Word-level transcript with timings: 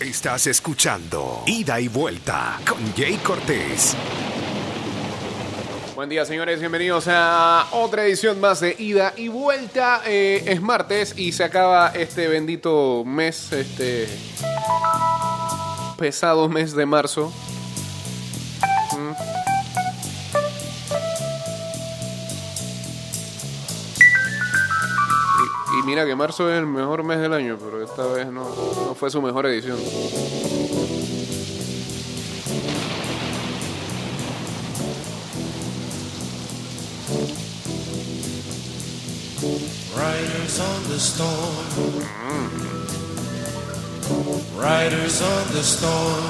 Estás 0.00 0.46
escuchando 0.46 1.42
Ida 1.44 1.78
y 1.78 1.88
Vuelta 1.88 2.58
con 2.66 2.78
Jay 2.94 3.16
Cortés. 3.16 3.94
Buen 5.94 6.08
día, 6.08 6.24
señores. 6.24 6.58
Bienvenidos 6.58 7.04
a 7.06 7.68
otra 7.72 8.06
edición 8.06 8.40
más 8.40 8.60
de 8.60 8.74
Ida 8.78 9.12
y 9.14 9.28
Vuelta. 9.28 10.00
Eh, 10.06 10.44
es 10.46 10.62
martes 10.62 11.12
y 11.18 11.32
se 11.32 11.44
acaba 11.44 11.88
este 11.88 12.28
bendito 12.28 13.04
mes, 13.04 13.52
este 13.52 14.08
pesado 15.98 16.48
mes 16.48 16.74
de 16.74 16.86
marzo. 16.86 17.30
Mira 25.90 26.06
que 26.06 26.14
marzo 26.14 26.48
es 26.48 26.56
el 26.56 26.66
mejor 26.66 27.02
mes 27.02 27.18
del 27.18 27.32
año, 27.32 27.58
pero 27.58 27.82
esta 27.82 28.06
vez 28.06 28.26
no, 28.28 28.44
no 28.44 28.94
fue 28.94 29.10
su 29.10 29.20
mejor 29.20 29.46
edición. 29.46 29.76
Riders 39.96 40.60
on 40.60 40.82
the 40.84 41.00
storm. 41.00 41.66
Riders 44.56 45.20
on 45.22 45.52
the 45.52 45.62
storm. 45.64 46.24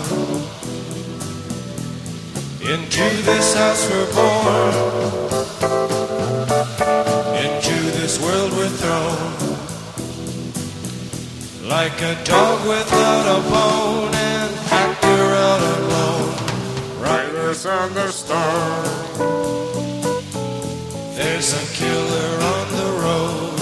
Into 2.62 3.04
this 3.28 3.54
house 3.54 3.90
we're 3.90 4.10
born. 4.14 4.74
Into 7.36 7.76
this 8.00 8.18
world 8.22 8.52
we're 8.52 8.70
thrown. 8.70 9.49
Like 11.70 12.02
a 12.02 12.16
dog 12.24 12.66
without 12.66 13.26
a 13.28 13.40
bone 13.48 14.12
and 14.12 14.50
actor 14.72 15.34
out 15.36 15.62
alone. 15.78 16.34
Riders 17.00 17.64
on 17.64 17.94
the 17.94 18.10
storm. 18.10 18.84
There's 21.14 21.54
a 21.54 21.64
killer 21.72 22.42
on 22.42 22.66
the 22.74 22.90
road. 23.00 23.54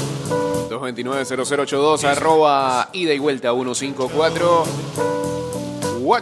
229-0082, 0.70 2.05
arroba 2.05 2.88
ida 2.94 3.12
y 3.12 3.19
vuelta 3.19 3.52
154. 3.52 4.64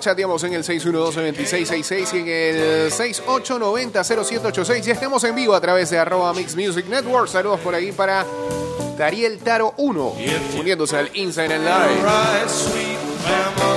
Chateamos 0.00 0.42
en 0.42 0.55
el 0.55 0.64
612-2666 0.64 2.14
y 2.14 2.19
en 2.19 2.28
el 2.28 2.91
6890-0786. 2.91 4.88
Y 4.88 4.91
estamos 4.91 5.22
en 5.22 5.36
vivo 5.36 5.55
a 5.55 5.60
través 5.60 5.91
de 5.91 5.98
arroba 6.00 6.34
Mix 6.34 6.56
Music 6.56 6.86
Network. 6.86 7.28
Saludos 7.28 7.60
por 7.60 7.77
ahí 7.77 7.92
para 7.92 8.27
Dariel 8.97 9.39
Taro 9.39 9.75
1, 9.77 10.12
uniéndose 10.58 10.97
al 10.97 11.11
and 11.14 11.64
Live. 11.64 13.75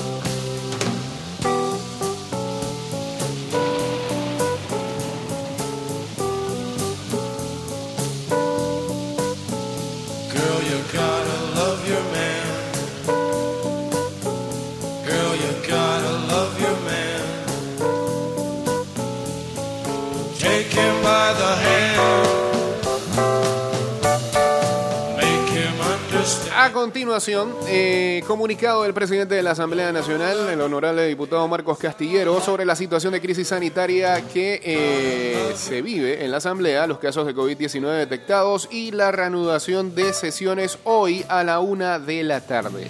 A 26.56 26.72
continuación, 26.72 27.56
eh, 27.68 28.22
comunicado 28.28 28.84
del 28.84 28.94
presidente 28.94 29.36
de 29.36 29.42
la 29.42 29.52
Asamblea 29.52 29.92
Nacional, 29.92 30.50
el 30.50 30.62
honorable 30.62 31.08
diputado 31.08 31.48
Marcos 31.48 31.78
Castillero, 31.78 32.40
sobre 32.42 32.66
la 32.66 32.76
situación 32.76 33.14
de 33.14 33.22
crisis 33.22 33.48
sanitaria 33.48 34.22
que 34.28 34.62
eh, 34.64 35.54
se 35.56 35.82
vive 35.82 36.24
en 36.24 36.32
la 36.32 36.38
Asamblea, 36.38 36.86
los 36.86 37.00
casos 37.00 37.26
de 37.26 37.34
COVID-19 37.34 37.98
detectados 37.98 38.68
y 38.72 38.92
la 38.92 39.12
reanudación 39.12 39.96
de 39.96 40.14
sesiones 40.14 40.78
hoy 40.84 41.26
a 41.30 41.44
la 41.44 41.62
una 41.62 41.98
de 41.98 42.24
la 42.24 42.42
tarde. 42.42 42.88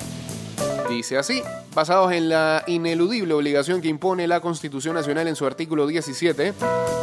Dice 0.90 1.18
así, 1.18 1.44
basados 1.76 2.12
en 2.12 2.30
la 2.30 2.64
ineludible 2.68 3.34
obligación 3.36 3.80
que 3.82 3.88
impone 3.88 4.28
la 4.28 4.42
Constitución 4.42 4.96
Nacional 4.96 5.28
en 5.28 5.36
su 5.36 5.46
artículo 5.46 5.86
17, 5.86 6.54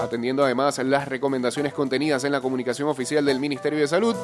atendiendo 0.03 0.45
además 0.45 0.79
las 0.79 1.07
recomendaciones 1.07 1.73
contenidas 1.73 2.25
en 2.25 2.33
la 2.33 2.41
comunicación 2.41 2.89
oficial 2.89 3.25
del 3.25 3.39
Ministerio 3.39 3.79
de 3.79 3.89
Salud, 3.89 4.17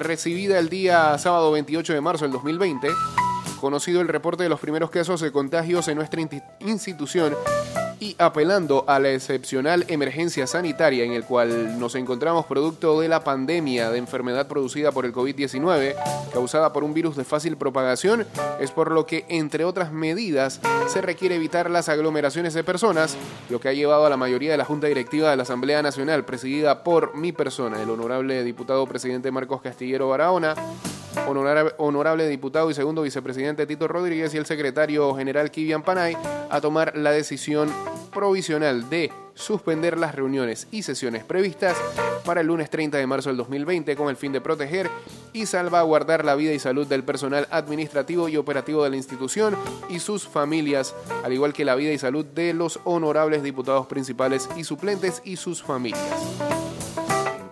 recibida 0.00 0.58
el 0.58 0.68
día 0.68 1.16
sábado 1.18 1.52
28 1.52 1.92
de 1.92 2.00
marzo 2.00 2.24
del 2.24 2.32
2020, 2.32 2.88
conocido 3.60 4.00
el 4.00 4.08
reporte 4.08 4.42
de 4.42 4.48
los 4.48 4.58
primeros 4.58 4.90
casos 4.90 5.20
de 5.20 5.30
contagios 5.30 5.86
en 5.88 5.96
nuestra 5.96 6.22
institución 6.60 7.36
y 8.00 8.16
apelando 8.18 8.84
a 8.88 8.98
la 8.98 9.10
excepcional 9.10 9.84
emergencia 9.88 10.46
sanitaria 10.46 11.04
en 11.04 11.12
el 11.12 11.24
cual 11.24 11.78
nos 11.78 11.94
encontramos 11.94 12.46
producto 12.46 13.00
de 13.00 13.08
la 13.08 13.22
pandemia 13.22 13.90
de 13.90 13.98
enfermedad 13.98 14.48
producida 14.48 14.90
por 14.90 15.04
el 15.04 15.12
COVID-19 15.12 15.94
causada 16.32 16.72
por 16.72 16.82
un 16.82 16.94
virus 16.94 17.16
de 17.16 17.24
fácil 17.24 17.56
propagación, 17.56 18.26
es 18.58 18.70
por 18.70 18.90
lo 18.90 19.04
que, 19.06 19.26
entre 19.28 19.64
otras 19.64 19.92
medidas, 19.92 20.60
se 20.88 21.02
requiere 21.02 21.36
evitar 21.36 21.70
las 21.70 21.88
aglomeraciones 21.88 22.54
de 22.54 22.64
personas, 22.64 23.16
lo 23.50 23.60
que 23.60 23.68
ha 23.68 23.72
llevado 23.72 24.06
a 24.06 24.10
la 24.10 24.16
mayoría 24.16 24.50
de 24.50 24.56
la 24.56 24.64
Junta 24.64 24.86
Directiva 24.86 25.30
de 25.30 25.36
la 25.36 25.42
Asamblea 25.42 25.82
Nacional, 25.82 26.24
presidida 26.24 26.82
por 26.82 27.14
mi 27.16 27.32
persona, 27.32 27.82
el 27.82 27.90
honorable 27.90 28.42
diputado 28.44 28.86
presidente 28.86 29.30
Marcos 29.30 29.60
Castillero 29.60 30.08
Barahona, 30.08 30.54
honorable, 31.78 32.28
diputado 32.28 32.70
y 32.70 32.74
segundo 32.74 33.02
vicepresidente 33.02 33.66
Tito 33.66 33.88
Rodríguez 33.88 34.34
y 34.34 34.38
el 34.38 34.46
secretario 34.46 35.14
general 35.14 35.50
Kivian 35.50 35.82
Panay 35.82 36.16
a 36.50 36.60
tomar 36.60 36.96
la 36.96 37.12
decisión 37.12 37.70
provisional 38.12 38.90
de 38.90 39.12
suspender 39.34 39.98
las 39.98 40.14
reuniones 40.14 40.68
y 40.70 40.82
sesiones 40.82 41.24
previstas 41.24 41.76
para 42.24 42.42
el 42.42 42.48
lunes 42.48 42.70
30 42.70 42.98
de 42.98 43.06
marzo 43.06 43.30
del 43.30 43.38
2020 43.38 43.96
con 43.96 44.08
el 44.08 44.16
fin 44.16 44.32
de 44.32 44.40
proteger 44.40 44.90
y 45.32 45.46
salvaguardar 45.46 46.24
la 46.24 46.34
vida 46.34 46.52
y 46.52 46.58
salud 46.58 46.86
del 46.86 47.04
personal 47.04 47.48
administrativo 47.50 48.28
y 48.28 48.36
operativo 48.36 48.84
de 48.84 48.90
la 48.90 48.96
institución 48.96 49.56
y 49.88 50.00
sus 50.00 50.28
familias, 50.28 50.94
al 51.24 51.32
igual 51.32 51.52
que 51.52 51.64
la 51.64 51.74
vida 51.74 51.92
y 51.92 51.98
salud 51.98 52.26
de 52.26 52.52
los 52.52 52.80
honorables 52.84 53.42
diputados 53.42 53.86
principales 53.86 54.48
y 54.56 54.64
suplentes 54.64 55.22
y 55.24 55.36
sus 55.36 55.62
familias. 55.62 56.69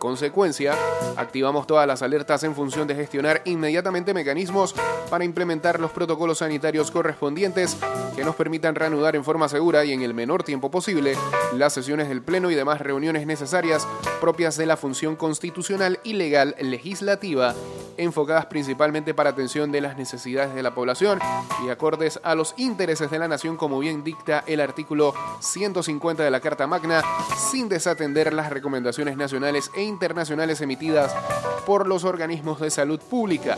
En 0.09 0.13
consecuencia, 0.13 0.75
activamos 1.19 1.67
todas 1.67 1.87
las 1.87 2.01
alertas 2.01 2.43
en 2.43 2.55
función 2.55 2.89
de 2.89 2.95
gestionar 2.95 3.43
inmediatamente 3.45 4.15
mecanismos 4.15 4.75
para 5.11 5.23
implementar 5.23 5.81
los 5.81 5.91
protocolos 5.91 6.39
sanitarios 6.39 6.91
correspondientes 6.91 7.77
que 8.17 8.25
nos 8.25 8.35
permitan 8.35 8.75
reanudar 8.75 9.17
en 9.17 9.23
forma 9.23 9.51
segura 9.51 9.85
y 9.85 9.93
en 9.93 10.01
el 10.01 10.15
menor 10.15 10.45
tiempo 10.45 10.71
posible 10.71 11.15
las 11.55 11.75
sesiones 11.75 12.09
del 12.09 12.23
Pleno 12.23 12.51
y 12.51 12.55
demás 12.55 12.81
reuniones 12.81 13.27
necesarias 13.27 13.87
propias 14.19 14.57
de 14.57 14.67
la 14.67 14.77
función 14.77 15.17
constitucional 15.17 15.99
y 16.05 16.15
legal 16.15 16.55
legislativa 16.61 17.55
enfocadas 17.99 18.47
principalmente 18.47 19.13
para 19.13 19.31
atención 19.31 19.71
de 19.73 19.81
las 19.81 19.99
necesidades 19.99 20.55
de 20.55 20.63
la 20.63 20.75
población 20.75 21.19
y 21.65 21.69
acordes 21.69 22.19
a 22.23 22.35
los 22.35 22.55
intereses 22.57 23.11
de 23.11 23.19
la 23.19 23.29
nación 23.29 23.57
como 23.57 23.79
bien 23.81 24.05
dicta 24.05 24.45
el 24.47 24.61
artículo 24.61 25.13
150 25.41 26.23
de 26.23 26.31
la 26.31 26.41
Carta 26.41 26.67
Magna, 26.67 27.03
sin 27.51 27.69
desatender 27.69 28.33
las 28.33 28.51
recomendaciones 28.51 29.17
nacionales 29.17 29.71
e 29.75 29.83
internacionales 29.83 30.61
emitidas 30.61 31.15
por 31.67 31.87
los 31.87 32.05
organismos 32.05 32.61
de 32.61 32.71
salud 32.71 33.01
pública. 33.01 33.57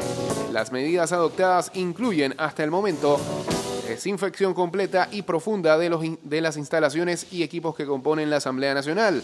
Las 0.51 0.73
medidas 0.73 1.13
adoptadas 1.13 1.71
incluyen 1.75 2.35
hasta 2.39 2.65
el 2.65 2.71
momento 2.71 3.21
desinfección 3.91 4.55
completa 4.55 5.09
y 5.11 5.23
profunda 5.23 5.77
de, 5.77 5.91
los 5.91 6.03
de 6.23 6.41
las 6.41 6.57
instalaciones 6.57 7.27
y 7.33 7.43
equipos 7.43 7.75
que 7.75 7.87
componen 7.87 8.31
la 8.31 8.37
Asamblea 8.37 8.73
Nacional, 8.73 9.23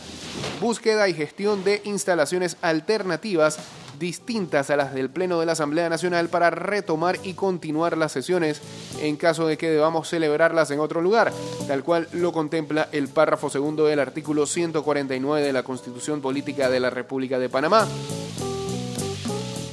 búsqueda 0.60 1.08
y 1.08 1.14
gestión 1.14 1.62
de 1.62 1.80
instalaciones 1.84 2.56
alternativas 2.62 3.58
distintas 3.98 4.68
a 4.68 4.76
las 4.76 4.92
del 4.92 5.08
Pleno 5.08 5.40
de 5.40 5.46
la 5.46 5.52
Asamblea 5.52 5.88
Nacional 5.88 6.28
para 6.28 6.50
retomar 6.50 7.16
y 7.22 7.34
continuar 7.34 7.96
las 7.96 8.12
sesiones 8.12 8.60
en 9.00 9.16
caso 9.16 9.46
de 9.46 9.56
que 9.56 9.70
debamos 9.70 10.08
celebrarlas 10.08 10.70
en 10.70 10.80
otro 10.80 11.00
lugar, 11.00 11.32
tal 11.66 11.82
cual 11.82 12.08
lo 12.12 12.32
contempla 12.32 12.88
el 12.92 13.08
párrafo 13.08 13.48
segundo 13.48 13.86
del 13.86 14.00
artículo 14.00 14.46
149 14.46 15.42
de 15.42 15.52
la 15.52 15.62
Constitución 15.62 16.20
Política 16.20 16.68
de 16.68 16.80
la 16.80 16.90
República 16.90 17.38
de 17.38 17.48
Panamá. 17.48 17.86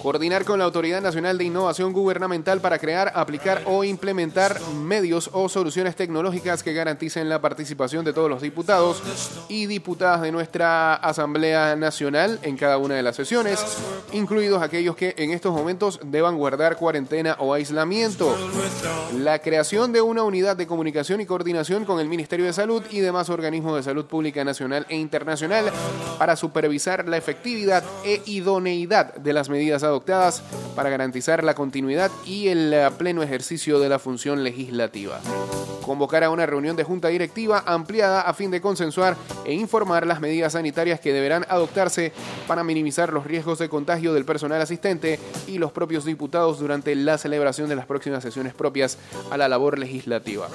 Coordinar 0.04 0.44
con 0.44 0.60
la 0.60 0.66
Autoridad 0.66 1.02
Nacional 1.02 1.38
de 1.38 1.46
Innovación 1.46 1.94
Gubernamental 1.94 2.60
para 2.60 2.78
crear, 2.78 3.14
aplicar 3.16 3.62
o 3.68 3.86
implementar 3.86 4.60
medios 4.74 5.30
o 5.32 5.48
soluciones 5.48 5.96
tecnológicas 5.96 6.62
que 6.62 6.74
garanticen 6.74 7.30
la 7.30 7.40
participación 7.40 8.04
de 8.04 8.12
todos 8.12 8.30
los 8.30 8.42
diputados 8.42 9.02
y 9.48 9.66
diputadas 9.66 10.22
de 10.22 10.34
nuestra 10.34 10.96
Asamblea 10.96 11.78
Nacional 11.78 12.38
en 12.42 12.58
cada 12.58 12.80
una 12.80 12.96
de 12.96 13.02
las 13.02 13.16
sesiones, 13.16 13.64
incluidos 14.12 14.62
aquellos 14.62 14.98
que 14.98 15.16
en 15.18 15.32
estos 15.32 15.54
momentos 15.54 16.02
deban 16.04 16.36
guardar 16.36 16.76
cuarentena 16.76 17.38
o 17.40 17.54
aislamiento. 17.54 18.36
La 19.18 19.40
creación 19.40 19.94
de 19.94 20.02
una 20.02 20.24
unidad 20.24 20.58
de 20.58 20.68
comunicación 20.68 21.22
y 21.22 21.26
coordinación 21.26 21.86
con 21.86 22.02
el 22.02 22.10
Ministerio 22.10 22.46
de 22.46 22.52
Salud 22.52 22.84
y 22.90 23.00
demás 23.00 23.30
organismos 23.30 23.78
de 23.78 23.84
salud 23.84 24.04
pública 24.04 24.44
nacional 24.44 24.86
e 24.90 24.98
internacional 24.98 25.72
para 26.20 26.36
supervisar 26.36 27.08
la 27.08 27.16
efectividad 27.16 27.86
e 28.04 28.22
idoneidad 28.26 29.16
de 29.16 29.32
las 29.32 29.48
medidas 29.48 29.82
adoptadas 29.82 29.93
adoptadas 29.94 30.42
para 30.76 30.90
garantizar 30.90 31.44
la 31.44 31.54
continuidad 31.54 32.12
y 32.26 32.48
el 32.48 32.74
eh, 32.74 32.90
pleno 32.98 33.24
ejercicio 33.24 33.80
de 33.80 33.90
la 33.90 34.00
función 34.00 34.44
legislativa. 34.44 35.20
Convocar 35.84 36.24
a 36.24 36.30
una 36.30 36.46
reunión 36.46 36.76
de 36.76 36.84
junta 36.84 37.10
directiva 37.10 37.64
ampliada 37.66 38.22
a 38.22 38.34
fin 38.34 38.52
de 38.52 38.62
consensuar 38.62 39.18
e 39.46 39.54
informar 39.54 40.08
las 40.08 40.22
medidas 40.22 40.54
sanitarias 40.54 41.00
que 41.00 41.12
deberán 41.12 41.46
adoptarse 41.50 42.14
para 42.48 42.64
minimizar 42.64 43.12
los 43.12 43.26
riesgos 43.26 43.60
de 43.60 43.68
contagio 43.68 44.14
del 44.14 44.24
personal 44.24 44.62
asistente 44.62 45.20
y 45.46 45.58
los 45.58 45.74
propios 45.74 46.06
diputados 46.06 46.60
durante 46.60 46.96
la 46.96 47.18
celebración 47.18 47.68
de 47.68 47.76
las 47.76 47.86
próximas 47.86 48.24
sesiones 48.24 48.54
propias 48.54 48.98
a 49.30 49.38
la 49.38 49.50
labor 49.50 49.78
legislativa. 49.78 50.48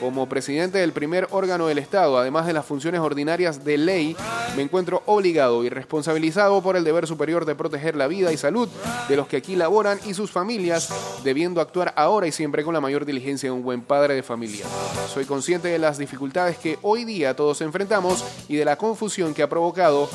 Como 0.00 0.28
presidente 0.28 0.78
del 0.78 0.92
primer 0.92 1.28
órgano 1.30 1.68
del 1.68 1.78
Estado, 1.78 2.18
además 2.18 2.46
de 2.46 2.52
las 2.52 2.66
funciones 2.66 3.00
ordinarias 3.00 3.64
de 3.64 3.78
ley, 3.78 4.16
me 4.56 4.62
encuentro 4.62 5.02
obligado 5.06 5.62
y 5.62 5.68
responsabilizado 5.68 6.60
por 6.60 6.76
el 6.76 6.82
deber 6.82 7.06
superior 7.06 7.44
de 7.44 7.54
proteger 7.54 7.94
la 7.94 8.08
vida 8.08 8.32
y 8.32 8.36
salud 8.36 8.68
de 9.08 9.16
los 9.16 9.26
que 9.26 9.36
aquí 9.36 9.56
laboran 9.56 9.98
y 10.06 10.14
sus 10.14 10.30
familias, 10.30 11.20
debiendo 11.24 11.60
actuar 11.60 11.92
ahora 11.96 12.26
y 12.26 12.32
siempre 12.32 12.64
con 12.64 12.74
la 12.74 12.80
mayor 12.80 13.04
diligencia 13.04 13.48
de 13.48 13.52
un 13.52 13.62
buen 13.62 13.82
padre 13.82 14.14
de 14.14 14.22
familia. 14.22 14.64
Soy 15.12 15.24
consciente 15.24 15.68
de 15.68 15.78
las 15.78 15.98
dificultades 15.98 16.58
que 16.58 16.78
hoy 16.82 17.04
día 17.04 17.34
todos 17.34 17.60
enfrentamos 17.60 18.24
y 18.48 18.56
de 18.56 18.64
la 18.64 18.76
confusión 18.76 19.34
que 19.34 19.42
ha 19.42 19.48
provocado 19.48 20.08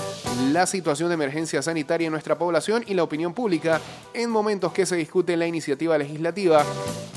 la 0.52 0.66
situación 0.66 1.10
de 1.10 1.16
emergencia 1.16 1.62
sanitaria 1.62 2.08
en 2.08 2.12
nuestra 2.12 2.38
población 2.38 2.84
y 2.88 2.94
la 2.94 3.04
opinión 3.04 3.34
pública 3.34 3.82
en 4.14 4.30
momentos 4.30 4.72
que 4.74 4.86
se 4.86 4.96
discute 4.96 5.38
la 5.38 5.48
iniciativa 5.48 5.98
legislativa 5.98 6.64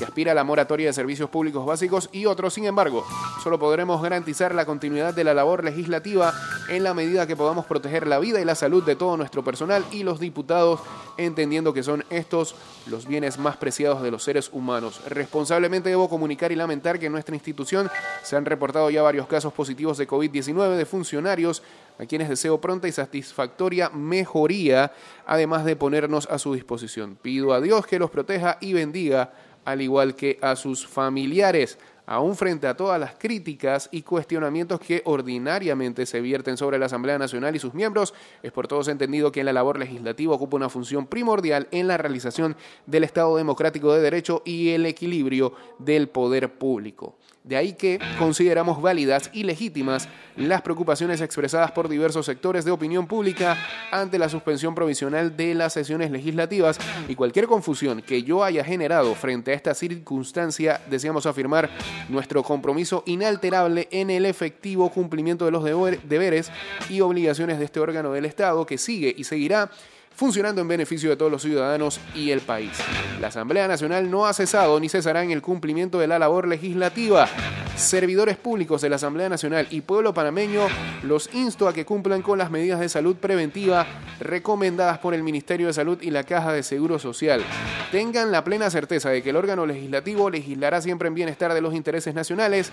que 0.01 0.05
aspira 0.05 0.31
a 0.31 0.35
la 0.35 0.43
moratoria 0.43 0.87
de 0.87 0.93
servicios 0.93 1.29
públicos 1.29 1.63
básicos 1.63 2.09
y 2.11 2.25
otros. 2.25 2.55
Sin 2.55 2.65
embargo, 2.65 3.05
solo 3.43 3.59
podremos 3.59 4.01
garantizar 4.01 4.55
la 4.55 4.65
continuidad 4.65 5.13
de 5.13 5.23
la 5.23 5.35
labor 5.35 5.63
legislativa 5.63 6.33
en 6.69 6.83
la 6.83 6.95
medida 6.95 7.27
que 7.27 7.35
podamos 7.35 7.65
proteger 7.65 8.07
la 8.07 8.17
vida 8.17 8.41
y 8.41 8.45
la 8.45 8.55
salud 8.55 8.83
de 8.83 8.95
todo 8.95 9.15
nuestro 9.15 9.43
personal 9.43 9.85
y 9.91 10.01
los 10.01 10.19
diputados 10.19 10.79
entendiendo 11.25 11.73
que 11.73 11.83
son 11.83 12.03
estos 12.09 12.55
los 12.87 13.07
bienes 13.07 13.37
más 13.37 13.57
preciados 13.57 14.01
de 14.01 14.11
los 14.11 14.23
seres 14.23 14.49
humanos. 14.51 15.01
Responsablemente 15.07 15.89
debo 15.89 16.09
comunicar 16.09 16.51
y 16.51 16.55
lamentar 16.55 16.99
que 16.99 17.07
en 17.07 17.11
nuestra 17.11 17.35
institución 17.35 17.89
se 18.23 18.35
han 18.35 18.45
reportado 18.45 18.89
ya 18.89 19.01
varios 19.01 19.27
casos 19.27 19.53
positivos 19.53 19.97
de 19.97 20.07
COVID-19 20.07 20.75
de 20.75 20.85
funcionarios 20.85 21.63
a 21.99 22.05
quienes 22.05 22.29
deseo 22.29 22.59
pronta 22.59 22.87
y 22.87 22.91
satisfactoria 22.91 23.89
mejoría, 23.89 24.91
además 25.25 25.65
de 25.65 25.75
ponernos 25.75 26.27
a 26.31 26.39
su 26.39 26.53
disposición. 26.53 27.17
Pido 27.21 27.53
a 27.53 27.61
Dios 27.61 27.85
que 27.85 27.99
los 27.99 28.09
proteja 28.09 28.57
y 28.59 28.73
bendiga, 28.73 29.33
al 29.65 29.81
igual 29.81 30.15
que 30.15 30.39
a 30.41 30.55
sus 30.55 30.87
familiares 30.87 31.77
aún 32.05 32.35
frente 32.35 32.67
a 32.67 32.75
todas 32.75 32.99
las 32.99 33.15
críticas 33.15 33.89
y 33.91 34.01
cuestionamientos 34.01 34.79
que 34.79 35.01
ordinariamente 35.05 36.05
se 36.05 36.21
vierten 36.21 36.57
sobre 36.57 36.79
la 36.79 36.87
Asamblea 36.87 37.17
Nacional 37.17 37.55
y 37.55 37.59
sus 37.59 37.73
miembros, 37.73 38.13
es 38.43 38.51
por 38.51 38.67
todos 38.67 38.87
entendido 38.87 39.31
que 39.31 39.43
la 39.43 39.53
labor 39.53 39.79
legislativa 39.79 40.35
ocupa 40.35 40.57
una 40.57 40.69
función 40.69 41.07
primordial 41.07 41.67
en 41.71 41.87
la 41.87 41.97
realización 41.97 42.55
del 42.85 43.03
Estado 43.03 43.35
democrático 43.37 43.93
de 43.93 44.01
derecho 44.01 44.41
y 44.45 44.69
el 44.69 44.85
equilibrio 44.85 45.53
del 45.79 46.09
poder 46.09 46.53
público. 46.57 47.17
De 47.43 47.57
ahí 47.57 47.73
que 47.73 47.99
consideramos 48.19 48.81
válidas 48.83 49.31
y 49.33 49.43
legítimas 49.43 50.07
las 50.35 50.61
preocupaciones 50.61 51.21
expresadas 51.21 51.71
por 51.71 51.89
diversos 51.89 52.27
sectores 52.27 52.65
de 52.65 52.71
opinión 52.71 53.07
pública 53.07 53.57
ante 53.91 54.19
la 54.19 54.29
suspensión 54.29 54.75
provisional 54.75 55.35
de 55.35 55.55
las 55.55 55.73
sesiones 55.73 56.11
legislativas 56.11 56.77
y 57.07 57.15
cualquier 57.15 57.47
confusión 57.47 58.03
que 58.03 58.21
yo 58.21 58.43
haya 58.43 58.63
generado 58.63 59.15
frente 59.15 59.51
a 59.51 59.55
esta 59.55 59.73
circunstancia, 59.73 60.81
deseamos 60.89 61.25
afirmar 61.25 61.71
nuestro 62.09 62.43
compromiso 62.43 63.03
inalterable 63.07 63.87
en 63.89 64.11
el 64.11 64.27
efectivo 64.27 64.91
cumplimiento 64.91 65.45
de 65.45 65.51
los 65.51 65.63
deberes 65.63 66.51
y 66.89 67.01
obligaciones 67.01 67.57
de 67.57 67.65
este 67.65 67.79
órgano 67.79 68.11
del 68.11 68.25
Estado 68.25 68.67
que 68.67 68.77
sigue 68.77 69.13
y 69.17 69.23
seguirá 69.23 69.71
funcionando 70.13 70.61
en 70.61 70.67
beneficio 70.67 71.09
de 71.09 71.15
todos 71.15 71.31
los 71.31 71.41
ciudadanos 71.41 71.99
y 72.13 72.31
el 72.31 72.41
país. 72.41 72.71
La 73.19 73.27
Asamblea 73.27 73.67
Nacional 73.67 74.09
no 74.09 74.25
ha 74.25 74.33
cesado 74.33 74.79
ni 74.79 74.89
cesará 74.89 75.23
en 75.23 75.31
el 75.31 75.41
cumplimiento 75.41 75.99
de 75.99 76.07
la 76.07 76.19
labor 76.19 76.47
legislativa. 76.47 77.27
Servidores 77.75 78.37
públicos 78.37 78.81
de 78.81 78.89
la 78.89 78.97
Asamblea 78.97 79.29
Nacional 79.29 79.67
y 79.71 79.81
pueblo 79.81 80.13
panameño 80.13 80.67
los 81.03 81.33
insto 81.33 81.67
a 81.67 81.73
que 81.73 81.85
cumplan 81.85 82.21
con 82.21 82.37
las 82.37 82.51
medidas 82.51 82.79
de 82.79 82.89
salud 82.89 83.15
preventiva 83.15 83.87
recomendadas 84.19 84.99
por 84.99 85.13
el 85.13 85.23
Ministerio 85.23 85.67
de 85.67 85.73
Salud 85.73 85.97
y 86.01 86.11
la 86.11 86.23
Caja 86.23 86.53
de 86.53 86.63
Seguro 86.63 86.99
Social. 86.99 87.43
Tengan 87.91 88.31
la 88.31 88.43
plena 88.43 88.69
certeza 88.69 89.09
de 89.09 89.23
que 89.23 89.31
el 89.31 89.35
órgano 89.35 89.65
legislativo 89.65 90.29
legislará 90.29 90.81
siempre 90.81 91.07
en 91.07 91.15
bienestar 91.15 91.53
de 91.53 91.61
los 91.61 91.73
intereses 91.73 92.13
nacionales, 92.13 92.71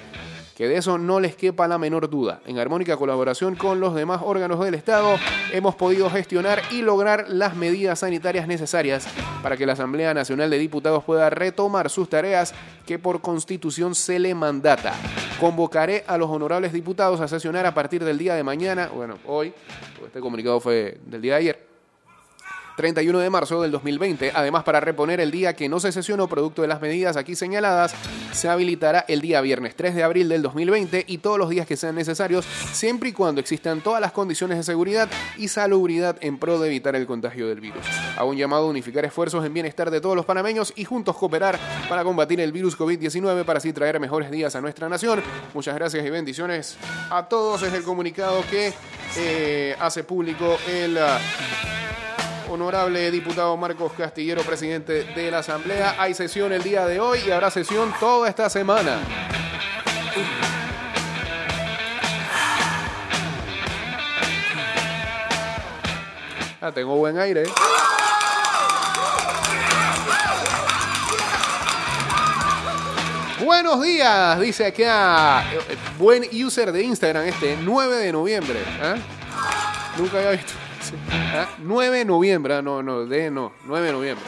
que 0.58 0.66
de 0.66 0.76
eso 0.76 0.98
no 0.98 1.20
les 1.20 1.36
quepa 1.36 1.68
la 1.68 1.78
menor 1.78 2.10
duda. 2.10 2.40
En 2.44 2.58
armónica 2.58 2.96
colaboración 2.96 3.54
con 3.54 3.78
los 3.78 3.94
demás 3.94 4.22
órganos 4.24 4.58
del 4.58 4.74
Estado, 4.74 5.14
hemos 5.52 5.76
podido 5.76 6.10
gestionar 6.10 6.60
y 6.72 6.82
lograr 6.82 7.26
las 7.28 7.54
medidas 7.54 8.00
sanitarias 8.00 8.48
necesarias 8.48 9.06
para 9.40 9.56
que 9.56 9.66
la 9.66 9.74
Asamblea 9.74 10.12
Nacional 10.14 10.50
de 10.50 10.58
Diputados 10.58 11.04
pueda 11.04 11.30
retomar 11.30 11.88
sus 11.90 12.08
tareas 12.08 12.54
que 12.86 12.98
por 12.98 13.20
constitución 13.20 13.94
se 13.94 14.18
le 14.18 14.34
mandata. 14.34 14.94
Convocaré 15.38 16.02
a 16.08 16.18
los 16.18 16.28
honorables 16.28 16.72
diputados 16.72 17.20
a 17.20 17.28
sesionar 17.28 17.64
a 17.64 17.72
partir 17.72 18.02
del 18.02 18.18
día 18.18 18.34
de 18.34 18.42
mañana, 18.42 18.88
bueno, 18.88 19.16
hoy, 19.26 19.54
este 20.04 20.18
comunicado 20.18 20.58
fue 20.58 20.98
del 21.06 21.22
día 21.22 21.34
de 21.34 21.38
ayer, 21.38 21.67
31 22.78 23.18
de 23.18 23.28
marzo 23.28 23.60
del 23.60 23.72
2020. 23.72 24.30
Además, 24.36 24.62
para 24.62 24.78
reponer 24.78 25.18
el 25.18 25.32
día 25.32 25.56
que 25.56 25.68
no 25.68 25.80
se 25.80 25.90
sesionó 25.90 26.28
producto 26.28 26.62
de 26.62 26.68
las 26.68 26.80
medidas 26.80 27.16
aquí 27.16 27.34
señaladas, 27.34 27.92
se 28.30 28.48
habilitará 28.48 29.04
el 29.08 29.20
día 29.20 29.40
viernes 29.40 29.74
3 29.74 29.96
de 29.96 30.04
abril 30.04 30.28
del 30.28 30.42
2020 30.42 31.04
y 31.08 31.18
todos 31.18 31.38
los 31.38 31.50
días 31.50 31.66
que 31.66 31.76
sean 31.76 31.96
necesarios, 31.96 32.46
siempre 32.72 33.08
y 33.08 33.12
cuando 33.12 33.40
existan 33.40 33.80
todas 33.80 34.00
las 34.00 34.12
condiciones 34.12 34.58
de 34.58 34.62
seguridad 34.62 35.08
y 35.36 35.48
salubridad 35.48 36.18
en 36.20 36.38
pro 36.38 36.60
de 36.60 36.68
evitar 36.68 36.94
el 36.94 37.04
contagio 37.04 37.48
del 37.48 37.60
virus. 37.60 37.84
A 38.16 38.22
un 38.22 38.36
llamado 38.36 38.66
a 38.66 38.70
unificar 38.70 39.04
esfuerzos 39.04 39.44
en 39.44 39.52
bienestar 39.52 39.90
de 39.90 40.00
todos 40.00 40.14
los 40.14 40.24
panameños 40.24 40.72
y 40.76 40.84
juntos 40.84 41.16
cooperar 41.16 41.58
para 41.88 42.04
combatir 42.04 42.40
el 42.40 42.52
virus 42.52 42.78
COVID-19 42.78 43.44
para 43.44 43.58
así 43.58 43.72
traer 43.72 43.98
mejores 43.98 44.30
días 44.30 44.54
a 44.54 44.60
nuestra 44.60 44.88
nación. 44.88 45.20
Muchas 45.52 45.74
gracias 45.74 46.06
y 46.06 46.10
bendiciones 46.10 46.76
a 47.10 47.24
todos. 47.28 47.60
Es 47.64 47.74
el 47.74 47.82
comunicado 47.82 48.44
que 48.48 48.72
eh, 49.16 49.74
hace 49.80 50.04
público 50.04 50.56
el 50.68 50.96
honorable 52.50 53.10
diputado 53.10 53.56
Marcos 53.56 53.92
Castillero, 53.96 54.42
presidente 54.42 55.04
de 55.04 55.30
la 55.30 55.38
Asamblea. 55.38 55.96
Hay 55.98 56.14
sesión 56.14 56.52
el 56.52 56.62
día 56.62 56.86
de 56.86 57.00
hoy 57.00 57.20
y 57.26 57.30
habrá 57.30 57.50
sesión 57.50 57.92
toda 58.00 58.28
esta 58.28 58.48
semana. 58.50 58.98
Ah, 66.60 66.72
tengo 66.72 66.96
buen 66.96 67.18
aire. 67.18 67.44
Buenos 73.40 73.82
días, 73.82 74.40
dice 74.40 74.66
acá. 74.66 75.44
eh, 75.52 75.76
Buen 75.98 76.24
user 76.44 76.72
de 76.72 76.82
Instagram 76.82 77.26
este, 77.26 77.56
9 77.60 77.96
de 77.96 78.12
noviembre. 78.12 78.58
¿ah? 78.82 78.96
Nunca 79.96 80.18
había 80.18 80.30
visto. 80.32 80.52
Ah, 81.10 81.48
9 81.58 81.98
de 81.98 82.04
noviembre, 82.04 82.54
ah, 82.54 82.62
no, 82.62 82.82
no, 82.82 83.06
de 83.06 83.30
no, 83.30 83.52
9 83.66 83.86
de 83.86 83.92
noviembre. 83.92 84.24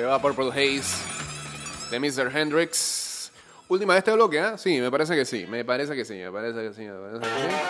Se 0.00 0.06
va 0.06 0.18
Purple 0.18 0.48
Haze 0.48 0.96
de 1.90 2.00
Mr. 2.00 2.34
Hendrix. 2.34 3.30
Última 3.68 3.92
de 3.92 3.98
este 3.98 4.10
bloque, 4.12 4.40
¿ah? 4.40 4.56
Sí, 4.56 4.80
me 4.80 4.90
parece 4.90 5.14
que 5.14 5.26
sí. 5.26 5.46
Me 5.46 5.62
parece 5.62 5.94
que 5.94 6.06
sí. 6.06 6.14
Me 6.14 6.32
parece 6.32 6.62
que 6.62 6.72
sí. 6.72 6.84
Me 6.84 7.18
parece 7.18 7.20
que 7.20 7.28
sí. 7.28 7.60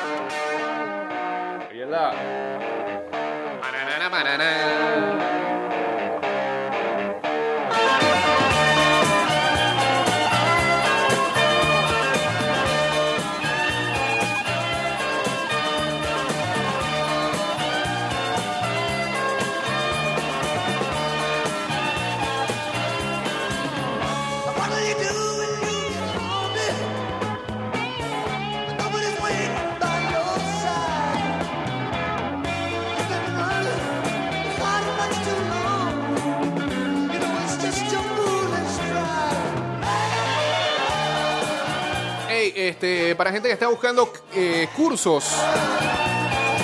Este, 42.70 43.14
para 43.16 43.32
gente 43.32 43.48
que 43.48 43.54
está 43.54 43.68
buscando 43.68 44.12
eh, 44.34 44.68
cursos 44.76 45.24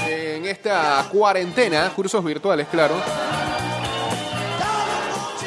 en 0.09 0.47
esta 0.47 1.07
cuarentena, 1.11 1.91
cursos 1.95 2.25
virtuales, 2.25 2.67
claro. 2.69 2.95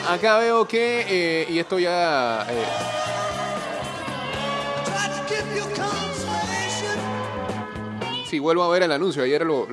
Acá 0.09 0.39
veo 0.39 0.67
que, 0.67 1.05
eh, 1.07 1.47
y 1.49 1.59
esto 1.59 1.77
ya 1.79 2.45
eh, 2.49 2.65
you 5.55 5.63
consolation. 5.75 6.99
Sí, 8.25 8.39
vuelvo 8.39 8.63
a 8.63 8.69
ver 8.69 8.83
el 8.83 8.91
anuncio. 8.91 9.23
Ayer 9.23 9.45
lo, 9.45 9.67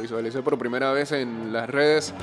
visualicé 0.00 0.42
por 0.42 0.58
primera 0.58 0.92
vez 0.92 1.12
en 1.12 1.52
las 1.52 1.68
redes. 1.68 2.14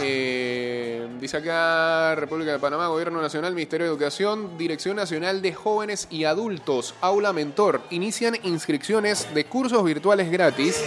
Eh, 0.00 0.85
dice 1.20 1.38
acá 1.38 2.14
República 2.14 2.52
de 2.52 2.58
Panamá, 2.58 2.88
Gobierno 2.88 3.20
Nacional, 3.20 3.54
Ministerio 3.54 3.86
de 3.86 3.92
Educación, 3.92 4.56
Dirección 4.58 4.96
Nacional 4.96 5.42
de 5.42 5.52
Jóvenes 5.52 6.08
y 6.10 6.24
Adultos, 6.24 6.94
Aula 7.00 7.32
Mentor. 7.32 7.82
Inician 7.90 8.36
inscripciones 8.42 9.32
de 9.34 9.44
cursos 9.46 9.82
virtuales 9.84 10.30
gratis. 10.30 10.82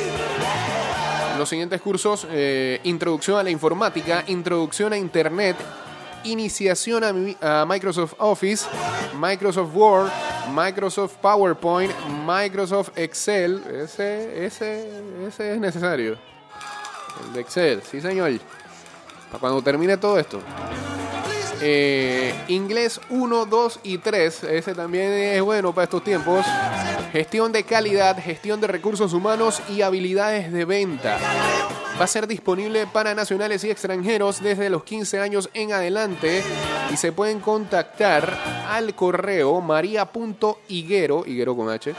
Los 1.38 1.50
siguientes 1.50 1.82
cursos, 1.82 2.28
eh, 2.30 2.80
Introducción 2.84 3.40
a 3.40 3.44
la 3.44 3.50
Informática, 3.50 4.24
Introducción 4.28 4.94
a 4.94 4.98
Internet, 4.98 5.56
Iniciación 6.24 7.04
a, 7.42 7.62
a 7.62 7.66
Microsoft 7.66 8.14
Office, 8.18 8.68
Microsoft 9.18 9.74
Word, 9.74 10.10
Microsoft 10.54 11.16
PowerPoint, 11.22 11.92
Microsoft 12.26 12.98
Excel. 12.98 13.64
Ese, 13.84 14.46
ese, 14.46 15.02
ese 15.28 15.54
es 15.54 15.60
necesario. 15.60 16.18
El 17.26 17.34
de 17.34 17.42
Excel, 17.42 17.82
sí 17.84 18.02
señor. 18.02 18.32
Para 19.30 19.40
cuando 19.40 19.62
termine 19.62 19.98
todo 19.98 20.20
esto. 20.20 20.42
Eh, 21.62 22.34
inglés 22.48 23.02
1, 23.10 23.46
2 23.46 23.80
y 23.84 23.98
3. 23.98 24.44
Ese 24.46 24.74
también 24.74 25.12
es 25.12 25.42
bueno 25.42 25.74
para 25.74 25.84
estos 25.86 26.04
tiempos. 26.04 26.46
Gestión 27.12 27.52
de 27.52 27.64
calidad, 27.64 28.18
gestión 28.22 28.62
de 28.62 28.68
recursos 28.68 29.14
humanos 29.14 29.62
y 29.70 29.82
habilidades 29.82 30.52
de 30.52 30.66
venta. 30.66 31.18
Va 32.00 32.06
a 32.06 32.08
ser 32.08 32.28
disponible 32.28 32.88
para 32.88 33.14
nacionales 33.14 33.64
y 33.66 33.72
extranjeros 33.72 34.42
desde 34.42 34.70
los 34.70 34.84
15 34.86 35.20
años 35.20 35.50
en 35.54 35.74
adelante 35.74 36.42
y 36.94 36.98
se 36.98 37.12
pueden 37.12 37.42
contactar 37.42 38.38
al 38.70 38.96
correo 38.96 39.60
maria.higuero, 39.60 41.26
higuero 41.26 41.58
con 41.58 41.70
H, 41.70 41.94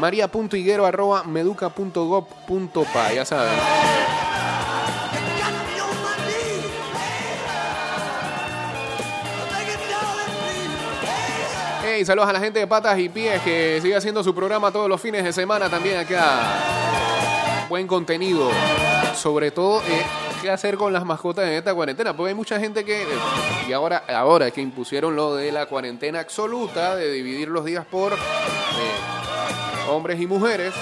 maria.higuero 0.00 0.86
arroba 0.86 1.22
meduca.gov.pa, 1.22 3.12
ya 3.12 3.24
saben. 3.24 4.33
Hey, 11.96 12.04
saludos 12.04 12.28
a 12.28 12.32
la 12.32 12.40
gente 12.40 12.58
de 12.58 12.66
Patas 12.66 12.98
y 12.98 13.08
Pies 13.08 13.40
que 13.42 13.78
sigue 13.80 13.94
haciendo 13.94 14.24
su 14.24 14.34
programa 14.34 14.72
todos 14.72 14.88
los 14.88 15.00
fines 15.00 15.22
de 15.22 15.32
semana 15.32 15.70
también 15.70 15.96
acá. 15.96 16.58
Buen 17.68 17.86
contenido. 17.86 18.50
Sobre 19.14 19.52
todo, 19.52 19.80
eh, 19.82 20.02
qué 20.42 20.50
hacer 20.50 20.76
con 20.76 20.92
las 20.92 21.04
mascotas 21.04 21.46
en 21.46 21.52
esta 21.52 21.72
cuarentena. 21.72 22.12
Porque 22.16 22.30
hay 22.30 22.34
mucha 22.34 22.58
gente 22.58 22.84
que. 22.84 23.02
eh, 23.02 23.06
y 23.68 23.72
ahora, 23.72 24.02
ahora 24.08 24.50
que 24.50 24.60
impusieron 24.60 25.14
lo 25.14 25.36
de 25.36 25.52
la 25.52 25.66
cuarentena 25.66 26.18
absoluta, 26.18 26.96
de 26.96 27.12
dividir 27.12 27.46
los 27.46 27.64
días 27.64 27.86
por 27.86 28.12
eh, 28.12 28.18
hombres 29.88 30.20
y 30.20 30.26
mujeres. 30.26 30.74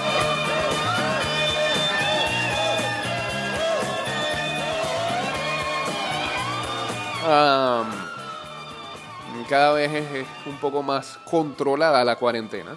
Cada 9.49 9.73
vez 9.73 9.93
es, 9.93 10.27
un 10.47 10.57
poco 10.59 10.83
más 10.83 11.19
controlada 11.25 12.05
la 12.05 12.17
cuarentena. 12.17 12.77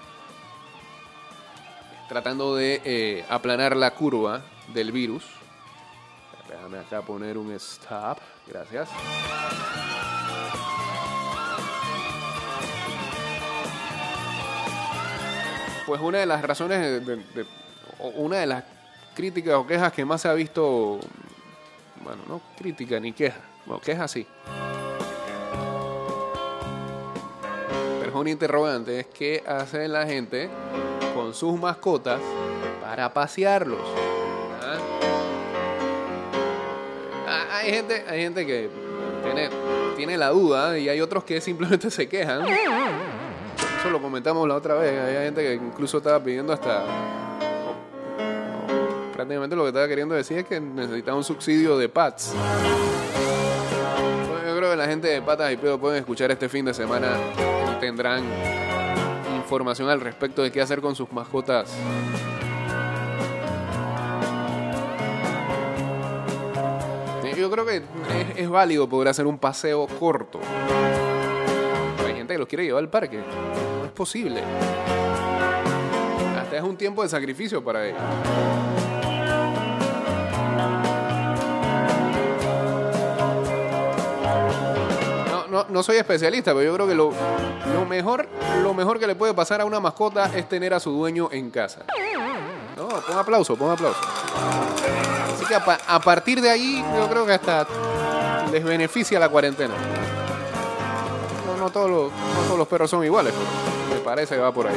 Tratando 2.10 2.56
de 2.56 2.82
eh, 2.84 3.26
aplanar 3.30 3.76
la 3.76 3.92
curva 3.92 4.42
del 4.74 4.92
virus. 4.92 5.24
Déjame 6.48 6.80
acá 6.80 7.02
poner 7.02 7.38
un 7.38 7.52
stop. 7.54 8.20
Gracias. 8.48 8.90
Pues 15.86 16.02
una 16.02 16.18
de 16.20 16.26
las 16.26 16.42
razones, 16.42 17.04
una 18.16 18.38
de 18.38 18.48
las 18.48 18.64
críticas 19.16 19.54
o 19.56 19.68
quejas 19.68 19.94
que 19.94 20.04
más 20.04 20.22
se 20.22 20.28
ha 20.28 20.34
visto, 20.34 21.00
bueno, 22.04 22.24
no 22.28 22.42
crítica 22.58 23.00
ni 23.00 23.14
queja, 23.14 23.40
bueno, 23.66 23.82
queja 23.82 24.08
sí. 24.08 24.26
Es 28.16 28.22
un 28.22 28.30
interrogante, 28.30 29.02
es 29.02 29.08
qué 29.08 29.44
hace 29.46 29.90
la 29.90 30.06
gente 30.06 30.48
con 31.14 31.34
sus 31.34 31.60
mascotas 31.60 32.22
para 32.82 33.14
pasearlos. 33.14 33.82
¿Ah? 34.64 34.78
Ah, 37.28 37.58
Hay 37.58 37.72
gente, 37.72 38.06
hay 38.08 38.22
gente 38.22 38.46
que 38.46 38.70
tiene, 39.22 39.50
tiene 39.98 40.18
la 40.18 40.30
duda 40.30 40.80
y 40.80 40.88
hay 40.88 41.02
otros 41.02 41.26
que 41.26 41.42
simplemente 41.42 41.92
se 41.92 42.08
quejan. 42.08 42.48
Eso 42.48 43.90
lo 43.92 44.02
comentamos 44.02 44.48
la 44.48 44.56
otra 44.56 44.76
vez. 44.76 44.98
Hay 44.98 45.26
gente 45.26 45.44
que 45.44 45.56
incluso 45.56 45.98
estaba 45.98 46.18
pidiendo 46.24 46.54
hasta. 46.54 46.86
prácticamente 49.14 49.58
lo 49.58 49.64
que 49.64 49.70
estaba 49.70 49.90
queriendo 49.90 50.16
decir 50.16 50.38
es 50.38 50.46
que 50.46 50.62
necesitaba 50.62 51.18
un 51.18 51.26
subsidio 51.26 51.78
de 51.78 51.90
PATS. 51.90 52.32
Yo 54.48 54.56
creo 54.56 54.72
que 54.72 54.78
la 54.78 54.86
gente 54.86 55.10
de 55.10 55.22
Patas 55.22 55.52
y 55.52 55.58
Pedo 55.58 55.78
pueden 55.78 56.00
escuchar 56.00 56.32
este 56.32 56.48
fin 56.48 56.64
de 56.64 56.74
semana 56.74 57.10
tendrán 57.86 58.24
información 59.38 59.90
al 59.90 60.02
respecto 60.02 60.42
de 60.42 60.52
qué 60.52 60.60
hacer 60.60 60.82
con 60.82 60.96
sus 60.96 61.12
mascotas. 61.12 61.72
Yo 67.38 67.52
creo 67.52 67.66
que 67.66 67.84
es 68.38 68.50
válido 68.50 68.90
poder 68.90 69.10
hacer 69.10 69.28
un 69.28 69.38
paseo 69.38 69.86
corto. 70.00 70.40
Hay 72.08 72.16
gente 72.16 72.34
que 72.34 72.40
los 72.40 72.48
quiere 72.48 72.64
llevar 72.64 72.82
al 72.82 72.90
parque. 72.90 73.18
No 73.18 73.86
es 73.86 73.92
posible. 73.92 74.42
Hasta 76.40 76.58
es 76.58 76.64
un 76.64 76.76
tiempo 76.76 77.04
de 77.04 77.10
sacrificio 77.10 77.64
para 77.64 77.86
ellos. 77.86 78.02
No, 85.70 85.84
soy 85.84 85.98
especialista, 85.98 86.52
pero 86.54 86.64
yo 86.64 86.74
creo 86.74 86.88
que 86.88 86.96
lo, 86.96 87.12
mejor, 87.88 88.28
lo 88.62 88.74
mejor 88.74 89.00
que 89.00 89.08
le 89.08 89.16
puede 89.16 89.34
pasar 89.34 89.62
a 89.62 89.66
una 89.66 89.80
mascota 89.80 90.30
es 90.36 90.48
tener 90.48 90.74
a 90.74 90.80
su 90.80 90.92
dueño 90.92 91.30
en 91.32 91.50
casa. 91.50 91.82
No, 92.78 92.88
pon 92.88 93.18
aplauso, 93.18 93.56
pon 93.56 93.72
aplauso. 93.72 94.00
Así 95.34 95.46
que 95.46 95.56
a, 95.56 95.64
pa- 95.64 95.80
a 95.88 96.00
partir 96.00 96.42
de 96.42 96.50
ahí, 96.50 96.84
yo 96.98 97.08
creo 97.10 97.26
que 97.26 97.34
hasta 97.34 97.66
les 98.52 98.64
beneficia 98.64 99.20
la 99.20 99.30
cuarentena. 99.30 99.74
No, 101.48 101.58
no, 101.58 101.70
todos 101.70 101.90
los, 101.90 102.12
no 102.12 102.44
todos 102.46 102.58
los 102.60 102.68
perros 102.68 102.90
son 102.90 103.04
iguales, 103.04 103.34
me 103.90 104.00
parece 104.02 104.36
que 104.36 104.42
va 104.42 104.52
por 104.52 104.68
ahí. 104.68 104.76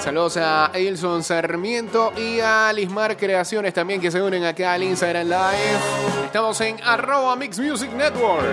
Saludos 0.00 0.38
a 0.38 0.66
Ailson 0.72 1.22
Sarmiento 1.22 2.12
y 2.16 2.40
a 2.40 2.72
Lismar 2.72 3.18
Creaciones 3.18 3.74
también 3.74 4.00
que 4.00 4.10
se 4.10 4.20
unen 4.22 4.44
acá 4.44 4.72
al 4.72 4.82
Instagram 4.82 5.26
Live. 5.28 6.24
Estamos 6.24 6.58
en 6.62 6.82
arroba 6.82 7.36
Mix 7.36 7.58
Music 7.58 7.90
Network. 7.92 8.46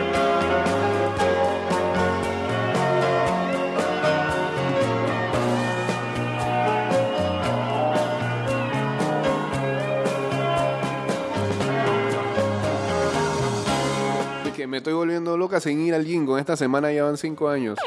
me 14.78 14.80
estoy 14.80 14.94
volviendo 14.94 15.36
loca 15.38 15.60
sin 15.60 15.82
ir 15.82 15.96
al 15.96 16.06
jingo. 16.06 16.38
Esta 16.38 16.56
semana 16.56 16.92
ya 16.92 17.04
van 17.04 17.18
cinco 17.18 17.50
años. 17.50 17.80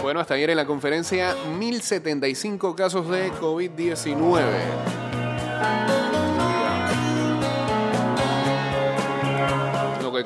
Bueno, 0.00 0.20
hasta 0.20 0.34
ayer 0.34 0.50
en 0.50 0.56
la 0.58 0.64
conferencia, 0.64 1.34
1075 1.58 2.76
casos 2.76 3.08
de 3.08 3.32
COVID-19. 3.32 5.07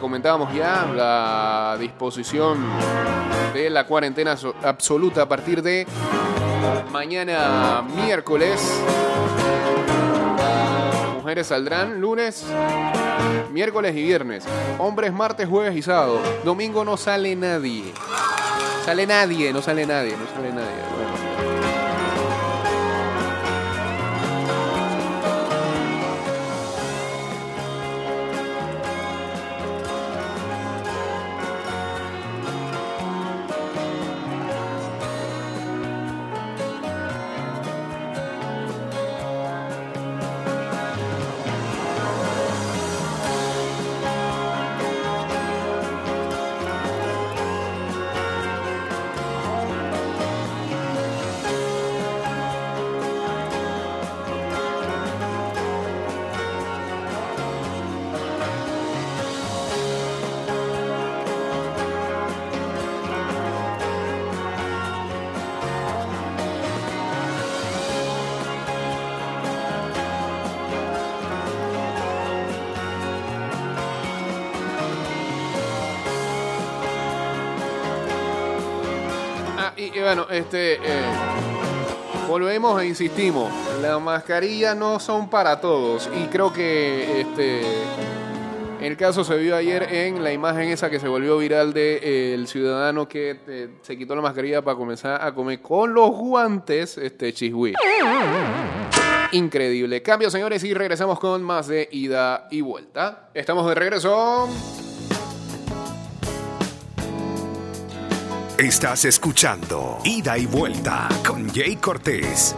Comentábamos 0.03 0.53
ya, 0.53 0.85
la 0.95 1.77
disposición 1.79 2.59
de 3.55 3.71
la 3.71 3.87
cuarentena 3.87 4.37
so- 4.37 4.53
absoluta 4.63 5.23
a 5.23 5.29
partir 5.29 5.63
de 5.63 5.87
mañana 6.91 7.83
miércoles. 8.05 8.61
Mujeres 11.15 11.47
saldrán 11.47 12.01
lunes, 12.01 12.45
miércoles 13.53 13.95
y 13.97 14.03
viernes. 14.03 14.45
Hombres 14.79 15.13
martes, 15.13 15.49
jueves 15.49 15.77
y 15.77 15.83
sábado. 15.83 16.19
Domingo 16.45 16.85
no 16.85 16.97
sale 16.97 17.37
nadie. 17.37 17.95
Sale 18.85 19.07
nadie, 19.07 19.53
no 19.53 19.63
sale 19.63 19.87
nadie, 19.87 20.17
no 20.17 20.27
sale 20.35 20.53
nadie. 20.53 20.83
Y, 79.95 80.01
bueno, 80.01 80.27
este. 80.31 80.75
eh, 80.75 80.79
volvemos 82.29 82.81
e 82.81 82.87
insistimos. 82.87 83.53
Las 83.81 84.01
mascarillas 84.01 84.77
no 84.77 85.01
son 85.01 85.29
para 85.29 85.61
todos. 85.61 86.09
Y 86.21 86.27
creo 86.27 86.53
que 86.53 87.21
este. 87.21 87.63
El 88.81 88.97
caso 88.97 89.23
se 89.23 89.37
vio 89.37 89.55
ayer 89.55 89.85
en 89.93 90.25
la 90.25 90.33
imagen 90.33 90.69
esa 90.69 90.91
que 90.91 90.99
se 90.99 91.07
volvió 91.07 91.39
viral 91.39 91.73
de 91.73 92.01
eh, 92.03 92.45
ciudadano 92.49 93.07
que 93.07 93.39
eh, 93.47 93.69
se 93.81 93.97
quitó 93.97 94.17
la 94.17 94.23
mascarilla 94.23 94.61
para 94.61 94.77
comenzar 94.77 95.25
a 95.25 95.33
comer 95.33 95.63
con 95.63 95.95
los 95.95 96.11
guantes 96.11 96.99
este 96.99 97.33
chishui. 97.33 97.75
Increíble. 99.31 100.03
Cambio, 100.03 100.31
señores, 100.31 100.65
y 100.65 100.75
regresamos 100.75 101.21
con 101.21 101.45
más 101.45 101.69
de 101.69 101.89
ida 101.93 102.49
y 102.51 102.61
vuelta. 102.61 103.31
Estamos 103.35 103.69
de 103.69 103.75
regreso. 103.77 104.49
Estás 108.63 109.05
escuchando 109.07 109.99
Ida 110.05 110.39
y 110.39 110.47
Vuelta 110.47 111.09
con 111.27 111.53
Jay 111.53 111.75
Cortés. 111.75 112.55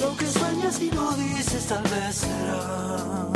Lo 0.00 0.16
que 0.16 0.26
sueñas 0.26 0.80
y 0.80 0.90
no 0.90 1.12
dices 1.12 1.66
tal 1.66 1.84
vez 1.84 2.16
será 2.16 3.28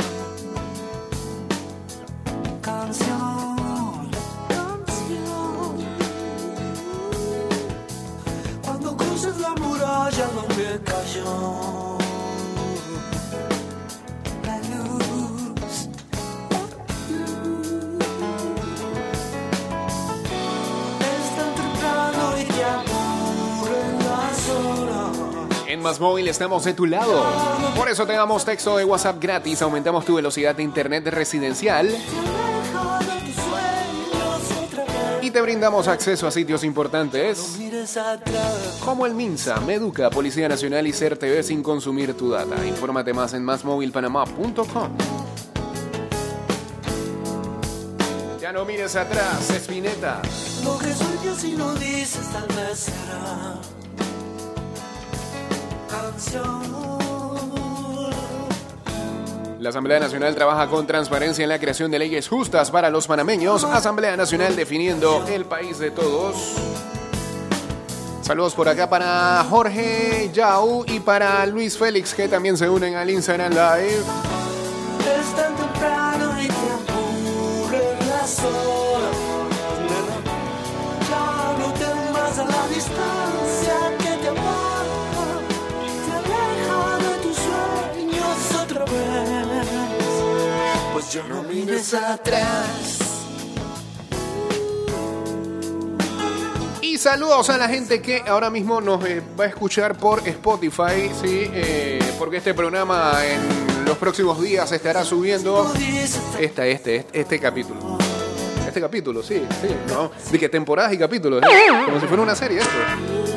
canción, 2.61 4.11
canción. 4.49 5.77
Cuando 8.61 8.97
cruces 8.97 9.37
la 9.37 9.55
muralla 9.55 10.27
donde 10.35 10.81
cayó 10.83 11.90
En 25.71 25.81
Más 25.81 26.01
Móvil 26.01 26.27
estamos 26.27 26.65
de 26.65 26.73
tu 26.73 26.85
lado. 26.85 27.23
Por 27.77 27.87
eso 27.87 28.05
te 28.05 28.11
damos 28.11 28.43
texto 28.43 28.75
de 28.75 28.83
WhatsApp 28.83 29.23
gratis, 29.23 29.61
aumentamos 29.61 30.03
tu 30.03 30.15
velocidad 30.15 30.53
de 30.53 30.63
internet 30.63 31.07
residencial 31.07 31.89
y 35.21 35.31
te 35.31 35.39
brindamos 35.39 35.87
acceso 35.87 36.27
a 36.27 36.31
sitios 36.31 36.65
importantes 36.65 37.57
como 38.83 39.05
el 39.05 39.13
MINSA, 39.13 39.61
Meduca, 39.61 40.09
Policía 40.09 40.49
Nacional 40.49 40.85
y 40.87 40.91
CERTV 40.91 41.41
sin 41.41 41.63
consumir 41.63 42.17
tu 42.17 42.31
data. 42.31 42.65
Infórmate 42.67 43.13
más 43.13 43.33
en 43.33 43.45
másmóvilpanamá.com. 43.45 44.97
Ya 48.41 48.51
no 48.51 48.65
mires 48.65 48.97
atrás, 48.97 49.49
Espineta. 49.51 50.21
Lo 50.65 50.77
que 50.77 51.47
y 51.47 51.51
no 51.51 51.73
dices 51.75 52.27
tal 52.33 52.57
vez 52.57 52.77
será. 52.77 53.80
La 59.59 59.69
Asamblea 59.69 59.99
Nacional 59.99 60.33
trabaja 60.35 60.67
con 60.67 60.87
transparencia 60.87 61.43
en 61.43 61.49
la 61.49 61.59
creación 61.59 61.91
de 61.91 61.99
leyes 61.99 62.27
justas 62.27 62.71
para 62.71 62.89
los 62.89 63.07
panameños. 63.07 63.63
Asamblea 63.63 64.17
Nacional 64.17 64.55
definiendo 64.55 65.23
el 65.27 65.45
país 65.45 65.77
de 65.79 65.91
todos. 65.91 66.55
Saludos 68.21 68.53
por 68.53 68.69
acá 68.69 68.89
para 68.89 69.45
Jorge 69.49 70.31
Yau 70.33 70.85
y 70.87 70.99
para 70.99 71.45
Luis 71.45 71.77
Félix 71.77 72.13
que 72.13 72.27
también 72.27 72.57
se 72.57 72.69
unen 72.69 72.95
al 72.95 73.09
Instagram 73.09 73.51
Live. 73.51 74.40
Ya 91.11 91.23
no 91.27 91.43
mires 91.43 91.93
atrás. 91.93 92.99
Y 96.81 96.97
saludos 96.97 97.49
a 97.49 97.57
la 97.57 97.67
gente 97.67 98.01
que 98.01 98.23
ahora 98.25 98.49
mismo 98.49 98.79
nos 98.79 99.03
eh, 99.05 99.21
va 99.37 99.45
a 99.45 99.47
escuchar 99.47 99.97
por 99.97 100.25
Spotify, 100.25 101.11
¿sí? 101.21 101.49
Eh, 101.53 101.99
porque 102.17 102.37
este 102.37 102.53
programa 102.53 103.13
en 103.25 103.85
los 103.85 103.97
próximos 103.97 104.41
días 104.41 104.71
estará 104.71 105.03
subiendo 105.03 105.63
tal 105.63 105.81
este, 106.39 106.71
este, 106.71 107.05
este, 107.11 107.39
capítulo. 107.39 107.97
Este 108.65 108.79
capítulo, 108.79 109.21
sí, 109.21 109.43
sí, 109.61 109.67
¿no? 109.89 110.11
Que 110.39 110.47
temporadas 110.47 110.93
y 110.93 110.97
capítulos, 110.97 111.43
¿eh? 111.43 111.83
como 111.85 111.99
si 111.99 112.07
fuera 112.07 112.23
una 112.23 112.35
serie 112.35 112.59
esto. 112.59 113.30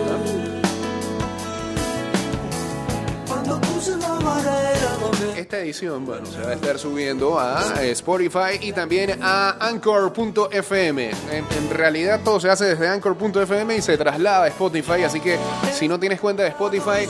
Esta 5.37 5.59
edición, 5.59 6.07
bueno, 6.07 6.27
se 6.27 6.41
va 6.41 6.51
a 6.51 6.55
estar 6.55 6.79
subiendo 6.79 7.39
a 7.39 7.83
Spotify 7.83 8.59
y 8.61 8.73
también 8.73 9.19
a 9.23 9.57
Anchor.fm. 9.69 11.11
En, 11.31 11.45
en 11.45 11.71
realidad 11.71 12.21
todo 12.25 12.41
se 12.41 12.51
hace 12.51 12.65
desde 12.67 12.89
Anchor.fm 12.89 13.77
y 13.77 13.83
se 13.83 13.97
traslada 13.97 14.45
a 14.45 14.49
Spotify, 14.49 15.03
así 15.05 15.21
que 15.21 15.39
si 15.73 15.89
no 15.89 15.99
tienes 15.99 16.21
cuenta 16.21 16.43
de 16.43 16.51
Spotify, 16.51 17.09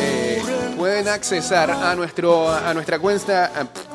eh, 0.00 0.42
pueden 0.76 1.08
accesar 1.08 1.70
a 1.70 1.94
nuestro 1.94 2.50
a 2.50 2.72
nuestra 2.72 2.98
cuenta 2.98 3.50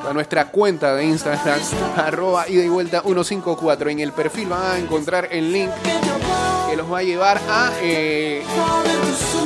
a 0.08 0.12
nuestra 0.12 0.50
cuenta 0.50 0.94
de 0.94 1.04
Instagram 1.04 1.60
arroba 1.96 2.48
ida 2.48 2.62
y 2.62 2.68
vuelta 2.68 3.02
154 3.02 3.90
en 3.90 4.00
el 4.00 4.12
perfil 4.12 4.48
van 4.48 4.62
a 4.62 4.78
encontrar 4.78 5.28
el 5.32 5.52
link 5.52 5.70
que 6.68 6.76
los 6.76 6.92
va 6.92 6.98
a 6.98 7.02
llevar 7.02 7.40
a 7.48 7.72
eh, 7.80 8.42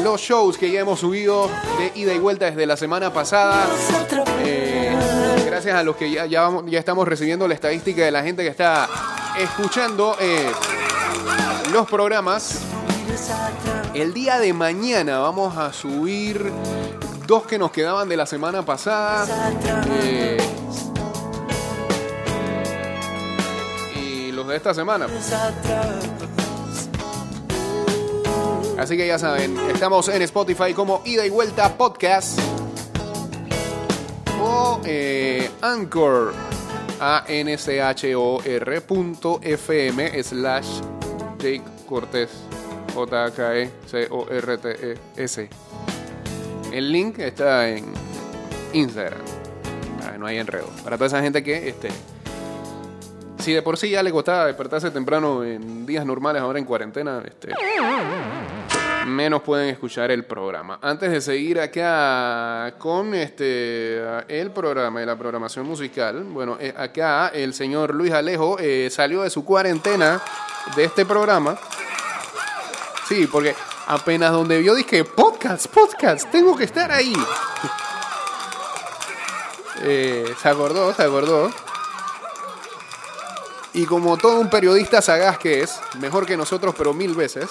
los 0.03 0.21
shows 0.21 0.57
que 0.57 0.71
ya 0.71 0.81
hemos 0.81 1.01
subido 1.01 1.49
de 1.79 1.93
ida 1.95 2.13
y 2.13 2.19
vuelta 2.19 2.47
desde 2.47 2.67
la 2.67 2.77
semana 2.77 3.13
pasada. 3.13 3.67
Eh, 4.45 4.97
gracias 5.47 5.75
a 5.75 5.83
los 5.83 5.97
que 5.97 6.11
ya, 6.11 6.27
ya, 6.27 6.51
estamos 6.73 7.07
recibiendo 7.07 7.47
la 7.47 7.55
estadística 7.55 8.05
de 8.05 8.11
la 8.11 8.23
gente 8.23 8.43
que 8.43 8.49
está 8.49 8.89
escuchando 9.39 10.17
eh, 10.21 10.51
los 11.73 11.89
programas. 11.89 12.61
El 13.95 14.15
día 14.15 14.39
de 14.39 14.53
mañana 14.53 15.19
vamos 15.19 15.57
a 15.57 15.73
subir 15.73 16.51
dos 17.27 17.47
que 17.47 17.59
nos 17.59 17.71
quedaban 17.71 18.09
de 18.09 18.17
la 18.17 18.27
semana 18.27 18.65
pasada. 18.65 19.27
Eh, 20.03 20.39
y 23.97 24.33
los 24.33 24.49
de 24.49 24.57
esta 24.57 24.75
semana. 24.75 25.07
Así 28.81 28.97
que 28.97 29.07
ya 29.07 29.19
saben, 29.19 29.59
estamos 29.69 30.09
en 30.09 30.23
Spotify 30.23 30.73
como 30.73 31.03
Ida 31.05 31.27
y 31.27 31.29
Vuelta 31.29 31.77
Podcast 31.77 32.39
o 34.41 34.81
eh, 34.87 35.51
Anchor 35.61 36.33
a 36.99 37.23
n 37.29 37.59
c 37.59 37.83
h 37.83 38.15
o 38.15 38.41
r 38.43 38.81
punto 38.81 39.39
fm 39.43 40.23
slash 40.23 40.81
Jake 41.39 41.63
Cortés 41.87 42.31
J 42.95 43.31
K 43.33 43.57
E 43.59 43.71
C 43.87 44.09
O 44.11 44.27
R 44.31 44.57
T 44.57 44.71
E 44.71 44.99
S. 45.17 45.51
El 46.73 46.91
link 46.91 47.19
está 47.19 47.69
en 47.69 47.85
Instagram. 48.73 49.21
No 50.19 50.27
hay 50.27 50.39
enredo. 50.39 50.69
Para 50.83 50.97
toda 50.97 51.09
esa 51.09 51.21
gente 51.21 51.45
que 51.45 51.69
este 51.69 51.91
si 53.41 53.53
de 53.53 53.63
por 53.63 53.77
sí 53.77 53.91
ya 53.91 54.03
le 54.03 54.11
costaba 54.13 54.47
despertarse 54.47 54.91
temprano 54.91 55.43
en 55.45 55.87
días 55.87 56.05
normales, 56.05 56.43
ahora 56.43 56.59
en 56.59 56.65
cuarentena, 56.65 57.23
este, 57.27 57.49
menos 59.11 59.43
pueden 59.43 59.69
escuchar 59.69 60.11
el 60.11 60.25
programa. 60.25 60.79
Antes 60.81 61.11
de 61.11 61.21
seguir 61.21 61.61
acá 61.61 62.75
con 62.79 63.15
este 63.15 64.01
el 64.29 64.51
programa 64.51 65.03
y 65.03 65.07
la 65.07 65.17
programación 65.17 65.67
musical, 65.67 66.25
bueno, 66.25 66.57
eh, 66.61 66.73
acá 66.77 67.29
el 67.29 67.53
señor 67.53 67.95
Luis 67.95 68.13
Alejo 68.13 68.59
eh, 68.59 68.89
salió 68.91 69.23
de 69.23 69.31
su 69.31 69.45
cuarentena 69.45 70.23
de 70.77 70.85
este 70.85 71.05
programa. 71.05 71.59
Sí, 73.09 73.27
porque 73.27 73.55
apenas 73.87 74.33
donde 74.33 74.59
vio 74.61 74.75
dije, 74.75 75.05
podcast, 75.05 75.67
podcast, 75.67 76.31
tengo 76.31 76.57
que 76.57 76.65
estar 76.65 76.91
ahí. 76.91 77.13
Eh, 79.83 80.35
se 80.43 80.47
acordó, 80.47 80.93
se 80.93 81.03
acordó. 81.03 81.51
Y 83.73 83.87
como 83.87 84.19
todo 84.19 84.39
un 84.39 84.51
periodista 84.51 85.01
sagaz 85.01 85.39
que 85.39 85.63
es, 85.63 85.81
mejor 85.99 86.27
que 86.27 86.37
nosotros, 86.37 86.75
pero 86.77 86.93
mil 86.93 87.15
veces, 87.15 87.49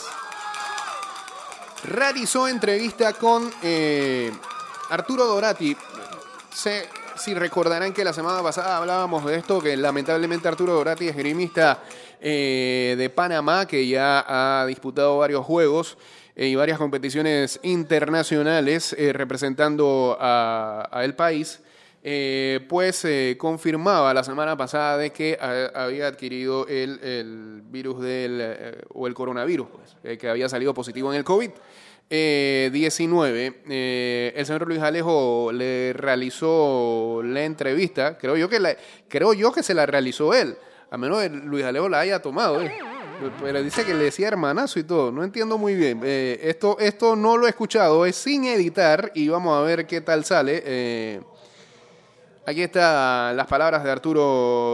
realizó 1.83 2.47
entrevista 2.47 3.13
con 3.13 3.51
eh, 3.63 4.31
Arturo 4.89 5.25
Dorati. 5.25 5.75
Sé, 6.53 6.87
si 7.19 7.33
recordarán 7.33 7.93
que 7.93 8.03
la 8.03 8.13
semana 8.13 8.41
pasada 8.41 8.77
hablábamos 8.77 9.25
de 9.25 9.35
esto, 9.35 9.61
que 9.61 9.75
lamentablemente 9.75 10.47
Arturo 10.47 10.73
Dorati 10.73 11.09
es 11.09 11.15
grimista 11.15 11.83
eh, 12.21 12.95
de 12.97 13.09
Panamá, 13.09 13.65
que 13.65 13.87
ya 13.87 14.25
ha 14.27 14.65
disputado 14.65 15.17
varios 15.17 15.45
juegos 15.45 15.97
eh, 16.35 16.47
y 16.47 16.55
varias 16.55 16.77
competiciones 16.77 17.59
internacionales 17.63 18.95
eh, 18.97 19.13
representando 19.13 20.17
a, 20.19 20.87
a 20.91 21.03
el 21.03 21.15
país. 21.15 21.59
Eh, 22.01 22.61
pues 22.69 23.03
eh, 23.03 23.35
confirmaba 23.37 24.13
la 24.13 24.23
semana 24.23 24.55
pasada 24.55 24.97
de 24.97 25.11
que 25.11 25.37
ha- 25.41 25.83
había 25.83 26.07
adquirido 26.07 26.65
el, 26.67 26.97
el 27.03 27.61
virus 27.65 27.99
del, 28.01 28.39
eh, 28.41 28.81
o 28.93 29.05
el 29.07 29.13
coronavirus, 29.13 29.67
pues, 29.69 29.97
eh, 30.05 30.17
que 30.17 30.29
había 30.29 30.47
salido 30.47 30.73
positivo 30.73 31.11
en 31.11 31.17
el 31.17 31.25
COVID. 31.25 31.49
Eh, 32.09 32.69
19. 32.71 33.61
Eh, 33.69 34.33
el 34.35 34.45
señor 34.45 34.65
Luis 34.67 34.79
Alejo 34.81 35.51
le 35.53 35.91
realizó 35.93 37.21
la 37.23 37.43
entrevista, 37.43 38.17
creo 38.17 38.37
yo 38.37 38.47
que 38.49 38.59
la- 38.59 38.75
creo 39.09 39.33
yo 39.33 39.51
que 39.51 39.61
se 39.61 39.73
la 39.73 39.85
realizó 39.85 40.33
él, 40.33 40.55
a 40.89 40.97
menos 40.97 41.21
que 41.21 41.29
Luis 41.29 41.65
Alejo 41.65 41.89
la 41.89 41.99
haya 41.99 42.21
tomado. 42.21 42.61
eh. 42.61 42.71
Pero 43.43 43.61
dice 43.61 43.83
que 43.83 43.93
le 43.93 44.05
decía 44.05 44.29
hermanazo 44.29 44.79
y 44.79 44.83
todo. 44.85 45.11
No 45.11 45.25
entiendo 45.25 45.57
muy 45.57 45.75
bien. 45.75 45.99
Eh, 46.05 46.39
esto, 46.43 46.77
esto 46.79 47.17
no 47.17 47.35
lo 47.35 47.45
he 47.47 47.49
escuchado. 47.49 48.05
Es 48.05 48.15
sin 48.15 48.45
editar 48.45 49.11
y 49.13 49.27
vamos 49.27 49.57
a 49.57 49.61
ver 49.61 49.85
qué 49.85 49.99
tal 49.99 50.23
sale. 50.23 50.63
Aquí 52.49 52.63
están 52.63 53.37
las 53.37 53.45
palabras 53.45 53.83
de 53.83 53.91
Arturo 53.91 54.21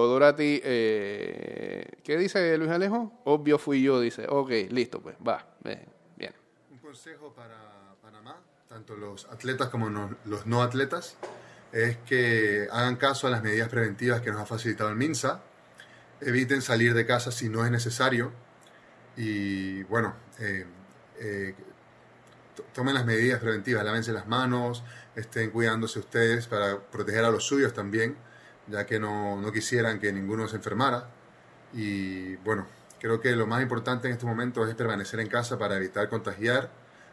Dorati. 0.07 0.61
eh, 0.63 1.85
¿Qué 2.05 2.15
dice 2.17 2.57
Luis 2.57 2.71
Alejo? 2.71 3.11
Obvio 3.25 3.57
fui 3.59 3.81
yo, 3.83 3.99
dice. 3.99 4.25
Ok, 4.29 4.49
listo, 4.69 5.01
pues, 5.01 5.17
va. 5.17 5.45
bien. 5.61 5.83
Un 6.71 6.77
consejo 6.77 7.33
para 7.33 7.57
Panamá, 8.01 8.37
tanto 8.69 8.95
los 8.95 9.25
atletas 9.25 9.67
como 9.67 9.89
los 10.23 10.45
no 10.45 10.63
atletas, 10.63 11.17
es 11.73 11.97
que 12.05 12.69
hagan 12.71 12.95
caso 12.95 13.27
a 13.27 13.29
las 13.29 13.43
medidas 13.43 13.67
preventivas 13.67 14.21
que 14.21 14.31
nos 14.31 14.39
ha 14.39 14.45
facilitado 14.45 14.89
el 14.89 14.95
MINSA. 14.95 15.41
Eviten 16.21 16.61
salir 16.61 16.93
de 16.93 17.05
casa 17.05 17.29
si 17.29 17.49
no 17.49 17.65
es 17.65 17.71
necesario. 17.71 18.31
Y 19.17 19.83
bueno, 19.83 20.15
eh, 20.39 20.65
eh, 21.19 21.55
to- 22.55 22.63
tomen 22.73 22.93
las 22.93 23.05
medidas 23.05 23.41
preventivas, 23.41 23.83
lávense 23.83 24.13
las 24.13 24.27
manos, 24.27 24.81
estén 25.15 25.49
cuidándose 25.51 25.99
ustedes 25.99 26.47
para 26.47 26.79
proteger 26.79 27.23
a 27.25 27.31
los 27.31 27.43
suyos 27.45 27.73
también, 27.73 28.15
ya 28.67 28.85
que 28.85 28.99
no, 28.99 29.39
no 29.41 29.51
quisieran 29.51 29.99
que 29.99 30.11
ninguno 30.11 30.47
se 30.47 30.57
enfermara. 30.57 31.09
Y 31.73 32.35
bueno, 32.37 32.65
creo 32.99 33.19
que 33.21 33.35
lo 33.35 33.47
más 33.47 33.61
importante 33.61 34.07
en 34.07 34.13
este 34.13 34.25
momento 34.25 34.65
es 34.67 34.75
permanecer 34.75 35.19
en 35.19 35.27
casa 35.27 35.57
para 35.57 35.75
evitar 35.77 36.09
contagiar 36.09 36.69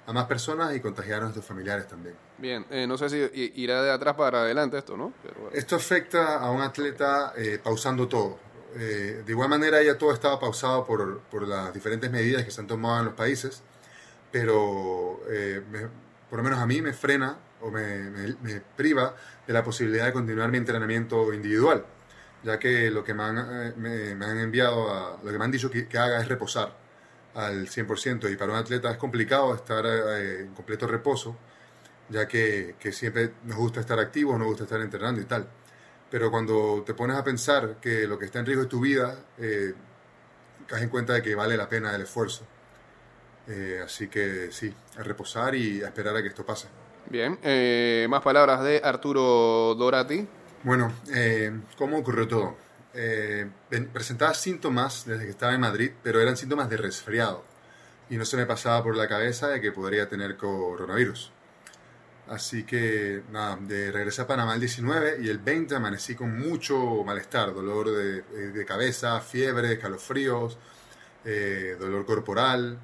a 0.06 0.12
más 0.12 0.24
personas 0.26 0.74
y 0.74 0.80
contagiar 0.80 1.18
a 1.20 1.22
nuestros 1.22 1.44
familiares 1.46 1.86
también. 1.86 2.16
Bien, 2.38 2.66
eh, 2.70 2.86
no 2.88 2.98
sé 2.98 3.08
si 3.08 3.52
irá 3.54 3.82
de 3.82 3.90
atrás 3.92 4.14
para 4.16 4.40
adelante 4.42 4.76
esto, 4.78 4.96
¿no? 4.96 5.12
Pero 5.22 5.34
bueno. 5.40 5.56
Esto 5.56 5.76
afecta 5.76 6.38
a 6.38 6.50
un 6.50 6.60
atleta 6.60 7.32
eh, 7.36 7.60
pausando 7.62 8.08
todo. 8.08 8.38
Eh, 8.74 9.22
de 9.24 9.32
igual 9.32 9.48
manera 9.48 9.80
ya 9.82 9.96
todo 9.98 10.12
estaba 10.12 10.40
pausado 10.40 10.84
por, 10.86 11.20
por 11.30 11.46
las 11.46 11.72
diferentes 11.74 12.10
medidas 12.10 12.42
que 12.44 12.50
se 12.50 12.60
han 12.60 12.66
tomado 12.66 12.98
en 13.00 13.04
los 13.04 13.14
países, 13.14 13.62
pero 14.30 15.20
eh, 15.30 15.62
me- 15.70 15.88
por 16.30 16.38
lo 16.38 16.42
menos 16.42 16.58
a 16.58 16.66
mí 16.66 16.80
me 16.80 16.92
frena 16.92 17.36
o 17.62 17.70
me, 17.70 18.60
priva 18.76 19.14
de 19.46 19.52
la 19.52 19.62
posibilidad 19.62 20.06
de 20.06 20.12
continuar 20.12 20.50
mi 20.50 20.58
entrenamiento 20.58 21.32
individual, 21.32 21.84
ya 22.42 22.58
que 22.58 22.90
lo 22.90 23.04
que 23.04 23.14
me 23.14 23.22
han, 23.22 23.38
eh, 23.84 24.16
enviado, 24.42 25.20
lo 25.22 25.30
que 25.30 25.38
me 25.38 25.44
han 25.44 25.50
dicho 25.50 25.70
que, 25.70 25.86
haga 25.98 26.20
es 26.20 26.28
reposar 26.28 26.76
al 27.34 27.66
100% 27.68 28.30
y 28.30 28.36
para 28.36 28.52
un 28.52 28.58
atleta 28.58 28.90
es 28.90 28.98
complicado 28.98 29.54
estar 29.54 29.84
eh, 29.86 30.42
en 30.42 30.54
completo 30.54 30.86
reposo, 30.86 31.36
ya 32.08 32.28
que, 32.28 32.76
siempre 32.92 33.32
nos 33.44 33.56
gusta 33.56 33.80
estar 33.80 33.98
activos, 33.98 34.38
nos 34.38 34.48
gusta 34.48 34.64
estar 34.64 34.80
entrenando 34.80 35.20
y 35.20 35.24
tal. 35.24 35.48
Pero 36.10 36.30
cuando 36.30 36.82
te 36.84 36.94
pones 36.94 37.16
a 37.16 37.24
pensar 37.24 37.78
que 37.80 38.06
lo 38.06 38.18
que 38.18 38.26
está 38.26 38.40
en 38.40 38.46
riesgo 38.46 38.64
es 38.64 38.68
tu 38.68 38.80
vida, 38.80 39.18
eh, 39.38 39.74
caes 40.66 40.82
en 40.82 40.88
cuenta 40.90 41.14
de 41.14 41.22
que 41.22 41.34
vale 41.34 41.56
la 41.56 41.68
pena 41.68 41.94
el 41.94 42.02
esfuerzo. 42.02 42.46
Eh, 43.46 43.80
así 43.84 44.08
que 44.08 44.50
sí, 44.52 44.72
a 44.98 45.02
reposar 45.02 45.54
y 45.54 45.82
esperar 45.82 46.16
a 46.16 46.22
que 46.22 46.28
esto 46.28 46.44
pase. 46.46 46.68
Bien, 47.08 47.38
eh, 47.42 48.06
más 48.08 48.22
palabras 48.22 48.62
de 48.62 48.80
Arturo 48.82 49.74
Dorati. 49.74 50.26
Bueno, 50.62 50.92
eh, 51.14 51.52
¿cómo 51.76 51.98
ocurrió 51.98 52.26
todo? 52.26 52.56
Eh, 52.94 53.48
presentaba 53.92 54.34
síntomas 54.34 55.04
desde 55.06 55.24
que 55.24 55.30
estaba 55.30 55.54
en 55.54 55.60
Madrid, 55.60 55.92
pero 56.02 56.20
eran 56.20 56.36
síntomas 56.36 56.68
de 56.68 56.76
resfriado. 56.76 57.44
Y 58.10 58.16
no 58.16 58.24
se 58.24 58.36
me 58.36 58.46
pasaba 58.46 58.82
por 58.82 58.96
la 58.96 59.08
cabeza 59.08 59.48
de 59.48 59.60
que 59.60 59.72
podría 59.72 60.08
tener 60.08 60.36
coronavirus. 60.36 61.32
Así 62.28 62.64
que, 62.64 63.22
nada, 63.30 63.58
de 63.60 63.90
regresé 63.90 64.22
a 64.22 64.26
Panamá 64.26 64.54
el 64.54 64.60
19 64.60 65.18
y 65.22 65.28
el 65.28 65.38
20 65.38 65.74
amanecí 65.74 66.14
con 66.14 66.38
mucho 66.38 67.02
malestar, 67.04 67.52
dolor 67.52 67.90
de, 67.90 68.18
eh, 68.18 68.64
cabeza, 68.64 69.20
fiebre, 69.20 69.72
escalofríos, 69.72 70.56
eh, 71.24 71.76
dolor 71.78 72.06
corporal 72.06 72.78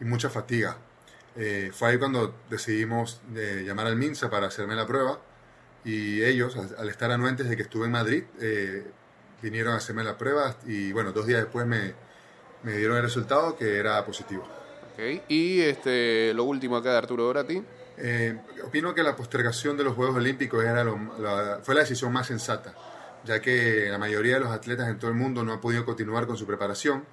y 0.00 0.04
mucha 0.04 0.30
fatiga. 0.30 0.76
Eh, 1.36 1.70
fue 1.72 1.90
ahí 1.90 1.98
cuando 1.98 2.34
decidimos 2.50 3.20
eh, 3.34 3.62
llamar 3.66 3.86
al 3.86 3.96
MINSA 3.96 4.28
para 4.28 4.46
hacerme 4.48 4.74
la 4.74 4.86
prueba 4.86 5.18
y 5.84 6.22
ellos, 6.22 6.56
al, 6.78 6.88
estar 6.88 7.10
anuentes 7.10 7.48
de 7.48 7.56
que 7.56 7.62
estuve 7.62 7.86
en 7.86 7.92
Madrid, 7.92 8.24
eh, 8.40 8.84
vinieron 9.40 9.72
a 9.74 9.76
hacerme 9.78 10.04
la 10.04 10.16
prueba 10.18 10.56
y 10.66 10.92
bueno, 10.92 11.12
dos 11.12 11.26
días 11.26 11.40
después 11.40 11.66
me, 11.66 11.94
me 12.62 12.76
dieron 12.76 12.96
el 12.98 13.02
resultado 13.02 13.56
que 13.56 13.78
era 13.78 14.04
positivo. 14.04 14.42
Ok, 14.92 15.22
Y 15.28 15.60
este, 15.62 16.32
lo 16.34 16.44
último 16.44 16.76
acá 16.76 16.92
de 16.92 16.98
Arturo 16.98 17.24
Dorati. 17.24 17.62
Eh, 17.96 18.38
opino 18.64 18.94
que 18.94 19.02
la 19.02 19.16
postergación 19.16 19.76
de 19.76 19.84
los 19.84 19.94
Juegos 19.94 20.16
Olímpicos 20.16 20.62
era 20.64 20.84
lo- 20.84 20.98
la- 21.18 21.60
fue 21.62 21.74
la 21.74 21.80
decisión 21.80 22.12
más 22.12 22.26
sensata, 22.26 22.74
ya 23.24 23.40
que 23.40 23.88
la 23.90 23.98
mayoría 23.98 24.34
de 24.34 24.40
los 24.40 24.50
atletas 24.50 24.88
en 24.88 24.98
todo 24.98 25.10
el 25.10 25.16
mundo 25.16 25.42
no 25.44 25.52
han 25.54 25.60
podido 25.60 25.84
continuar 25.84 26.26
con 26.26 26.36
su 26.36 26.46
preparación 26.46 27.04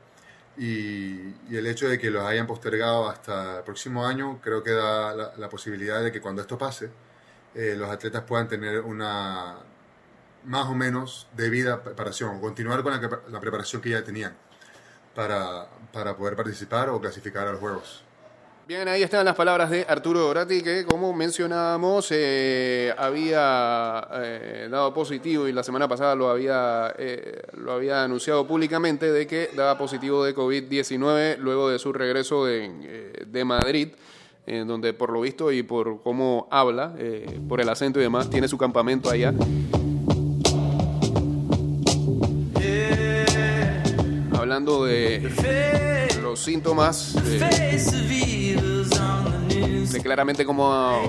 y, 0.60 1.34
y 1.50 1.58
el 1.58 1.66
hecho 1.68 1.88
de 1.88 1.98
que 1.98 2.12
los 2.12 2.24
hayan 2.26 2.46
postergado 2.46 3.10
hasta 3.10 3.60
el 3.60 3.64
próximo 3.64 4.06
año 4.06 4.40
creo 4.42 4.62
que 4.62 4.72
da 4.72 5.14
la, 5.16 5.50
posibilidad 5.50 6.04
de 6.04 6.12
que 6.12 6.20
cuando 6.20 6.42
esto 6.42 6.58
pase 6.58 6.92
eh, 7.56 7.76
los 7.78 7.90
atletas 7.90 8.24
puedan 8.24 8.48
tener 8.50 8.82
una 8.82 9.58
más 10.44 10.68
o 10.68 10.76
menos 10.76 11.28
debida 11.36 11.82
preparación 11.82 12.38
o 12.38 12.42
continuar 12.42 12.84
con 12.84 12.92
la, 12.92 13.22
la 13.30 13.40
preparación 13.40 13.82
que 13.82 13.92
ya 13.92 14.04
tenían 14.04 14.36
para, 15.16 15.68
para 15.94 16.16
poder 16.16 16.36
participar 16.36 16.90
o 16.90 17.00
clasificar 17.00 17.48
a 17.48 17.52
los 17.52 17.60
Juegos. 17.60 18.04
Bien, 18.70 18.88
ahí 18.88 19.02
están 19.02 19.26
las 19.26 19.34
palabras 19.34 19.72
de 19.72 19.84
Arturo 19.90 20.20
Dorati, 20.20 20.62
que 20.62 20.86
como 20.86 21.12
mencionábamos, 21.12 22.10
eh, 22.12 22.94
había 23.00 24.08
eh, 24.14 24.68
dado 24.70 24.94
positivo 24.94 25.48
y 25.48 25.54
la 25.54 25.64
semana 25.64 25.88
pasada 25.88 26.14
lo 26.14 26.30
había, 26.30 26.94
eh, 27.00 27.42
lo 27.58 27.72
había 27.72 28.04
anunciado 28.04 28.46
públicamente 28.46 29.12
de 29.12 29.26
que 29.26 29.50
daba 29.56 29.76
positivo 29.76 30.24
de 30.24 30.36
COVID-19 30.36 31.38
luego 31.40 31.68
de 31.68 31.80
su 31.80 31.92
regreso 31.92 32.46
de, 32.46 33.26
de 33.26 33.44
Madrid, 33.44 33.88
en 34.46 34.68
donde 34.68 34.94
por 34.94 35.12
lo 35.12 35.22
visto 35.22 35.52
y 35.52 35.64
por 35.64 36.04
cómo 36.04 36.48
habla, 36.52 36.94
por 37.48 37.62
el 37.62 37.70
acento 37.70 37.98
y 37.98 38.04
demás, 38.04 38.30
tiene 38.30 38.48
su 38.48 38.60
campamento 38.60 39.10
allá. 39.10 39.34
hablando 44.32 44.86
de 44.86 46.09
los 46.30 46.40
síntomas, 46.42 47.16
de, 47.24 47.40
de 49.92 50.02
claramente 50.04 50.46
cómo 50.46 51.02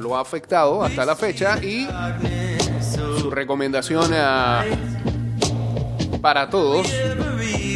lo 0.00 0.16
ha 0.16 0.20
afectado 0.20 0.82
hasta 0.82 1.04
la 1.04 1.14
fecha 1.14 1.62
y 1.62 1.86
su 3.20 3.30
recomendación 3.30 4.10
a- 4.14 4.64
para 6.22 6.48
todos 6.48 6.86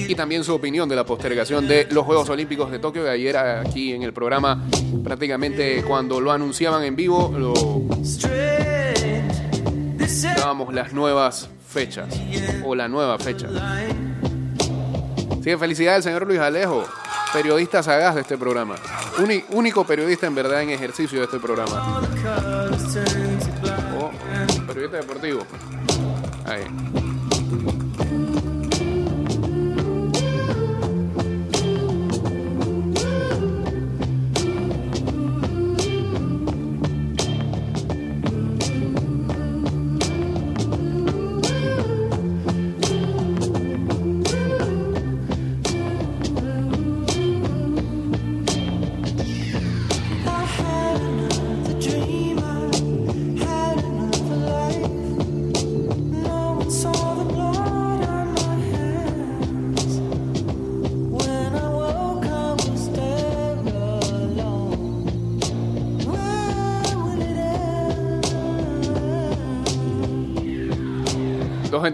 y 0.09 0.14
también 0.14 0.45
su 0.45 0.55
opinión 0.55 0.88
de 0.88 0.97
la 0.97 1.05
postergación 1.05 1.69
de 1.69 1.88
los 1.90 2.07
Juegos 2.07 2.31
Olímpicos 2.31 2.71
de 2.71 2.79
Tokio. 2.79 3.07
Ayer 3.11 3.37
aquí 3.37 3.92
en 3.92 4.03
el 4.03 4.14
programa, 4.14 4.64
prácticamente 5.05 5.83
cuando 5.83 6.21
lo 6.23 6.33
anunciaban 6.33 6.83
en 6.85 6.97
vivo, 6.97 7.35
lo 7.37 7.53
dábamos 10.37 10.73
las 10.73 10.95
nuevas 10.95 11.51
fechas 11.69 12.09
o 12.64 12.75
la 12.75 12.88
nueva 12.88 13.19
fecha. 13.19 13.47
Así 15.47 15.53
que 15.53 15.59
felicidades 15.59 15.99
al 15.99 16.03
señor 16.03 16.27
Luis 16.27 16.41
Alejo, 16.41 16.85
periodista 17.33 17.81
sagaz 17.81 18.17
de 18.17 18.23
este 18.23 18.37
programa. 18.37 18.75
Único 19.51 19.87
periodista 19.87 20.27
en 20.27 20.35
verdad 20.35 20.61
en 20.63 20.71
ejercicio 20.71 21.21
de 21.21 21.27
este 21.27 21.39
programa. 21.39 22.03
O 23.97 24.11
periodista 24.67 24.97
deportivo. 24.97 25.47
Ahí. 26.47 26.65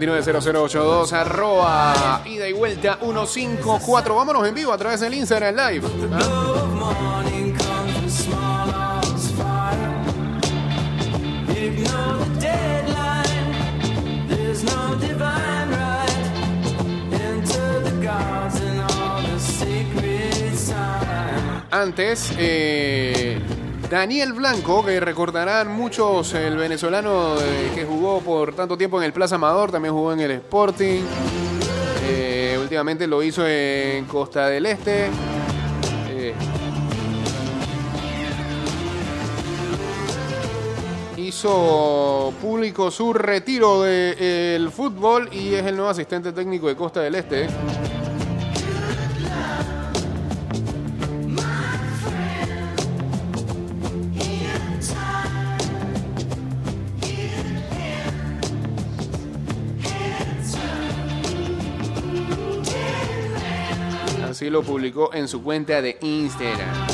290082, 0.05 1.13
arroba 1.13 2.21
ida 2.25 2.47
y 2.47 2.53
vuelta 2.53 2.97
154. 3.01 4.15
Vámonos 4.15 4.47
en 4.47 4.55
vivo 4.55 4.71
a 4.73 4.77
través 4.77 4.99
del 4.99 5.13
Instagram 5.13 5.55
Live. 5.55 5.87
Antes, 21.71 22.31
eh, 22.37 23.41
Daniel 23.93 24.33
Blanco, 24.33 24.83
que 24.83 24.99
recordarán 24.99 25.71
muchos, 25.71 26.33
el 26.33 26.57
venezolano 26.57 27.35
eh, 27.39 27.71
que 27.75 27.85
jugó 27.85 28.21
por 28.21 28.55
tanto 28.55 28.75
tiempo 28.75 28.99
en 28.99 29.05
el 29.05 29.13
Plaza 29.13 29.35
Amador, 29.35 29.71
también 29.71 29.93
jugó 29.93 30.11
en 30.11 30.19
el 30.19 30.31
Sporting. 30.31 31.03
Eh, 32.03 32.57
últimamente 32.59 33.05
lo 33.05 33.21
hizo 33.21 33.47
en 33.47 34.05
Costa 34.05 34.47
del 34.47 34.65
Este. 34.65 35.11
Eh, 36.09 36.33
hizo 41.17 42.33
público 42.41 42.89
su 42.89 43.13
retiro 43.13 43.83
del 43.83 44.71
fútbol 44.71 45.29
y 45.31 45.53
es 45.53 45.63
el 45.67 45.75
nuevo 45.75 45.91
asistente 45.91 46.31
técnico 46.31 46.67
de 46.67 46.75
Costa 46.75 47.01
del 47.01 47.13
Este. 47.13 47.47
Lo 64.53 64.61
publicó 64.61 65.11
en 65.15 65.27
su 65.27 65.41
cuenta 65.41 65.81
de 65.81 65.97
Instagram. 65.99 66.87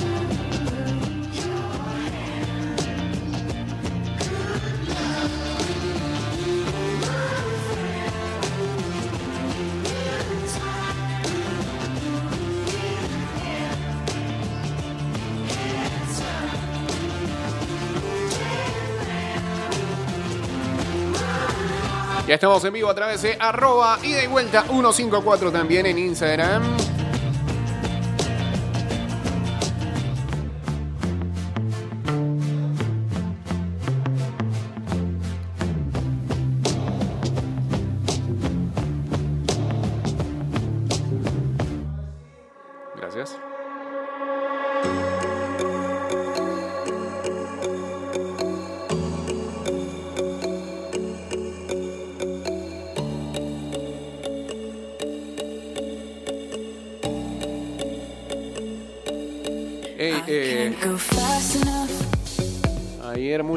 Ya 22.26 22.36
estamos 22.36 22.64
en 22.64 22.74
vivo 22.74 22.90
a 22.90 22.96
través 22.96 23.24
de 23.24 23.36
arroba 23.38 24.00
y 24.02 24.28
vuelta 24.28 24.64
154 24.64 25.52
también 25.52 25.88
en 25.88 25.98
Instagram. 25.98 26.89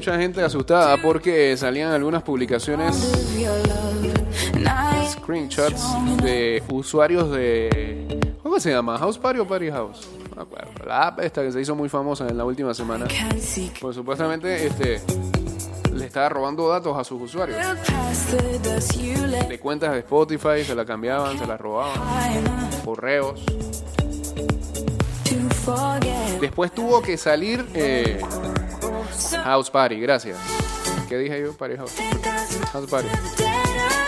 Mucha 0.02 0.18
gente 0.18 0.42
asustada 0.42 0.96
porque 0.96 1.56
salían 1.56 1.92
algunas 1.92 2.24
publicaciones, 2.24 2.96
screenshots 5.12 5.80
de 6.20 6.60
usuarios 6.72 7.30
de... 7.30 8.18
¿Cómo 8.42 8.58
se 8.58 8.72
llama? 8.72 8.98
¿House 8.98 9.16
Party 9.16 9.38
o 9.38 9.46
Party 9.46 9.70
House? 9.70 10.08
No 10.34 10.42
acuerdo. 10.42 10.72
La 10.84 11.06
app 11.06 11.20
esta 11.20 11.42
que 11.42 11.52
se 11.52 11.60
hizo 11.60 11.76
muy 11.76 11.88
famosa 11.88 12.26
en 12.26 12.36
la 12.36 12.44
última 12.44 12.74
semana. 12.74 13.06
Pues 13.80 13.94
supuestamente 13.94 14.66
este, 14.66 15.00
le 15.94 16.04
estaba 16.04 16.30
robando 16.30 16.68
datos 16.68 16.98
a 16.98 17.04
sus 17.04 17.22
usuarios. 17.22 17.60
De 19.48 19.60
cuentas 19.60 19.92
de 19.92 20.00
Spotify, 20.00 20.64
se 20.66 20.74
la 20.74 20.84
cambiaban, 20.84 21.38
se 21.38 21.46
las 21.46 21.60
robaban. 21.60 22.00
Correos. 22.84 23.40
Después 26.40 26.72
tuvo 26.72 27.00
que 27.00 27.16
salir 27.16 27.64
eh, 27.72 28.20
House 29.44 29.70
Party, 29.70 30.00
gracias. 30.00 30.38
¿Qué 31.08 31.18
dije 31.18 31.40
yo? 31.42 31.52
Party 31.52 31.76
House. 31.76 31.92
House 32.72 32.90
Party. 32.90 33.08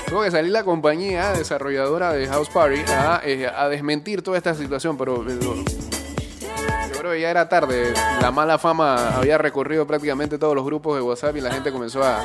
Tuvo 0.09 0.23
que 0.23 0.31
salir 0.31 0.53
la 0.53 0.65
compañía 0.65 1.33
desarrolladora 1.33 2.13
de 2.13 2.27
House 2.29 2.49
Party 2.49 2.81
a, 2.89 3.21
eh, 3.25 3.47
a 3.47 3.69
desmentir 3.69 4.23
toda 4.23 4.37
esta 4.37 4.55
situación, 4.55 4.97
pero 4.97 5.25
eh, 5.29 5.39
yo 5.43 6.99
creo 6.99 7.13
que 7.13 7.21
ya 7.21 7.31
era 7.31 7.49
tarde. 7.49 7.93
La 8.21 8.31
mala 8.31 8.59
fama 8.59 9.17
había 9.17 9.39
recorrido 9.39 9.87
prácticamente 9.87 10.39
todos 10.39 10.55
los 10.55 10.65
grupos 10.65 10.97
de 10.97 11.03
WhatsApp 11.03 11.37
y 11.37 11.41
la 11.41 11.51
gente 11.53 11.73
comenzó 11.73 12.03
a... 12.05 12.23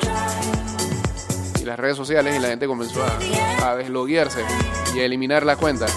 y 1.59 1.65
las 1.65 1.79
redes 1.79 1.97
sociales 1.97 2.35
y 2.35 2.39
la 2.39 2.49
gente 2.49 2.67
comenzó 2.67 3.03
a, 3.03 3.69
a 3.69 3.75
desloguearse 3.75 4.41
y 4.95 4.99
a 4.99 5.05
eliminar 5.05 5.45
la 5.45 5.55
cuenta. 5.55 5.87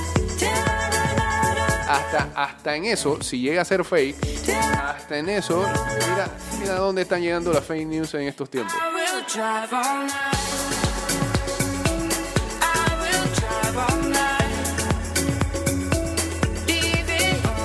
Hasta, 1.88 2.28
hasta 2.34 2.74
en 2.74 2.86
eso, 2.86 3.22
si 3.22 3.40
llega 3.40 3.60
a 3.60 3.64
ser 3.66 3.84
fake, 3.84 4.16
hasta 5.12 5.18
en 5.18 5.28
eso, 5.28 5.66
mira, 6.10 6.28
mira 6.58 6.74
dónde 6.76 7.02
están 7.02 7.20
llegando 7.20 7.52
las 7.52 7.64
fake 7.64 7.86
news 7.86 8.14
en 8.14 8.22
estos 8.22 8.48
tiempos. 8.48 8.72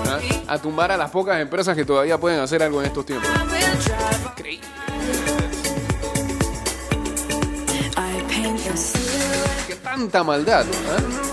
¿ah? 0.07 0.19
A 0.47 0.57
tumbar 0.57 0.91
a 0.91 0.97
las 0.97 1.09
pocas 1.09 1.39
empresas 1.39 1.75
que 1.75 1.85
todavía 1.85 2.17
pueden 2.17 2.41
hacer 2.41 2.61
algo 2.63 2.81
en 2.81 2.87
estos 2.87 3.05
tiempos. 3.05 3.29
Increíble. 4.25 4.67
Qué 9.67 9.75
tanta 9.75 10.23
maldad. 10.23 10.65
¿ah? 10.65 11.26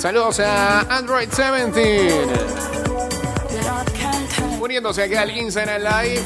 Saludos 0.00 0.40
a 0.40 0.80
Android 0.96 1.28
17. 1.28 2.26
Uniéndose 4.58 5.02
aquí 5.02 5.14
al 5.14 5.30
Instagram 5.30 5.82
Live. 5.82 6.22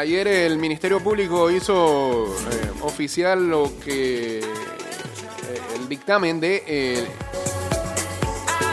Ayer 0.00 0.26
el 0.28 0.56
Ministerio 0.56 0.98
Público 1.00 1.50
hizo 1.50 2.24
eh, 2.24 2.70
oficial 2.80 3.50
lo 3.50 3.70
que 3.84 4.38
eh, 4.38 4.42
el 5.76 5.90
dictamen 5.90 6.40
de 6.40 6.64
eh, 6.66 7.06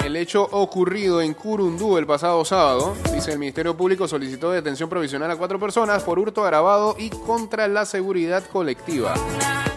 el 0.06 0.16
hecho 0.16 0.44
ocurrido 0.44 1.22
en 1.22 1.34
Curundú 1.34 1.98
el 1.98 2.06
pasado 2.06 2.46
sábado. 2.46 2.96
Dice 3.14 3.34
el 3.34 3.40
Ministerio 3.40 3.76
Público 3.76 4.08
solicitó 4.08 4.52
detención 4.52 4.88
provisional 4.88 5.30
a 5.30 5.36
cuatro 5.36 5.60
personas 5.60 6.02
por 6.04 6.18
hurto 6.18 6.46
agravado 6.46 6.96
y 6.98 7.10
contra 7.10 7.68
la 7.68 7.86
seguridad 7.86 8.46
colectiva. 8.46 9.14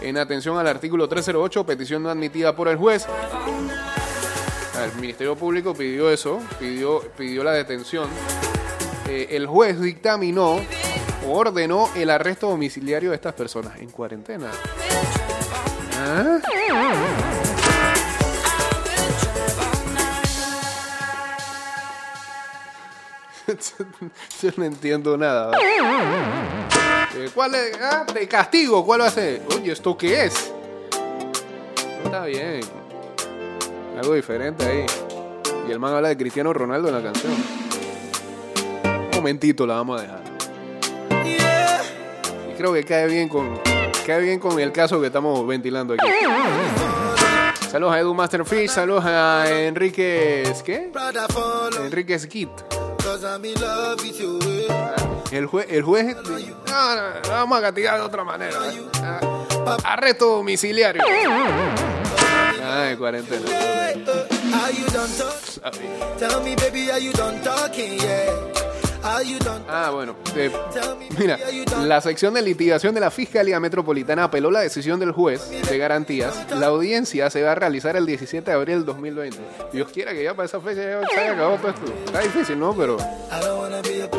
En 0.01 0.17
atención 0.17 0.57
al 0.57 0.67
artículo 0.67 1.09
308, 1.09 1.65
petición 1.65 2.03
no 2.03 2.09
admitida 2.09 2.55
por 2.55 2.69
el 2.69 2.77
juez. 2.77 3.05
El 4.81 5.01
Ministerio 5.01 5.35
Público 5.35 5.73
pidió 5.73 6.09
eso, 6.09 6.39
pidió, 6.57 7.01
pidió 7.17 7.43
la 7.43 7.51
detención. 7.51 8.07
El 9.09 9.45
juez 9.45 9.81
dictaminó 9.81 10.61
ordenó 11.31 11.89
el 11.95 12.09
arresto 12.09 12.49
domiciliario 12.49 13.09
de 13.09 13.15
estas 13.15 13.33
personas 13.33 13.79
en 13.79 13.89
cuarentena. 13.89 14.51
¿Ah? 15.97 16.39
Yo 24.41 24.49
no 24.57 24.63
entiendo 24.63 25.17
nada. 25.17 25.51
Eh, 27.15 27.29
¿Cuál 27.33 27.55
es? 27.55 27.77
Ah, 27.81 28.05
de 28.13 28.27
castigo, 28.27 28.85
¿cuál 28.85 29.01
va 29.01 29.07
a 29.07 29.11
ser? 29.11 29.41
Oye, 29.55 29.71
¿esto 29.71 29.97
qué 29.97 30.25
es? 30.25 30.53
Está 32.03 32.25
bien. 32.25 32.61
Algo 33.97 34.13
diferente 34.13 34.65
ahí. 34.65 34.85
Y 35.67 35.71
el 35.71 35.79
man 35.79 35.93
habla 35.93 36.09
de 36.09 36.17
Cristiano 36.17 36.53
Ronaldo 36.53 36.87
en 36.87 36.95
la 36.95 37.03
canción. 37.03 37.33
Un 38.83 39.09
momentito 39.13 39.67
la 39.67 39.75
vamos 39.75 39.99
a 39.99 40.03
dejar. 40.03 40.30
Y 42.51 42.53
creo 42.55 42.73
que 42.73 42.83
cae 42.83 43.07
bien 43.07 43.29
con 43.29 43.59
cae 44.05 44.19
bien 44.21 44.39
con 44.39 44.59
el 44.59 44.71
caso 44.71 44.99
que 44.99 45.07
estamos 45.07 45.45
ventilando 45.47 45.93
aquí. 45.93 46.05
Saludos 47.71 47.93
a 47.93 47.99
Edu 47.99 48.13
Masterfish, 48.13 48.69
saludos 48.69 49.05
a 49.05 49.45
Enrique 49.47 50.43
¿qué? 50.65 50.91
Enrique 51.85 52.19
Skit. 52.19 52.49
El 55.31 55.45
juez, 55.45 55.67
el 55.69 55.81
juez 55.81 56.15
no, 56.25 56.95
no, 56.95 57.09
no, 57.23 57.29
vamos 57.29 57.57
a 57.57 57.61
castigar 57.61 57.97
de 57.97 58.01
otra 58.01 58.25
manera. 58.25 58.57
¿eh? 58.69 58.81
Ah, 59.01 59.77
Arresto 59.85 60.25
domiciliario. 60.27 61.01
Ah, 62.63 62.81
de 62.89 62.97
cuarentena. 62.97 63.45
Ah, 69.03 69.89
bueno. 69.91 70.15
eh, 70.35 70.51
mira, 71.17 71.37
la 71.83 72.01
sección 72.01 72.33
de 72.33 72.41
litigación 72.41 72.93
de 72.93 73.01
la 73.01 73.11
Fiscalía 73.11 73.59
Metropolitana 73.59 74.25
apeló 74.25 74.51
la 74.51 74.61
decisión 74.61 74.99
del 74.99 75.11
juez 75.11 75.49
de 75.49 75.77
garantías. 75.77 76.33
La 76.51 76.67
audiencia 76.67 77.29
se 77.29 77.41
va 77.41 77.53
a 77.53 77.55
realizar 77.55 77.95
el 77.95 78.05
17 78.05 78.49
de 78.49 78.55
abril 78.55 78.75
del 78.77 78.85
2020. 78.85 79.37
Dios 79.73 79.91
quiera 79.91 80.11
que 80.13 80.23
ya 80.23 80.33
para 80.33 80.45
esa 80.45 80.59
fecha 80.59 80.81
ya 80.81 81.01
se 81.07 81.19
haya 81.19 81.33
acabado 81.33 81.57
todo 81.57 81.69
esto. 81.69 81.93
Está 82.05 82.19
difícil, 82.19 82.59
¿no? 82.59 82.75
Pero 82.75 82.97
I 82.97 83.39
don't 83.43 83.59
wanna 83.59 83.81
be 83.81 84.03
a 84.03 84.11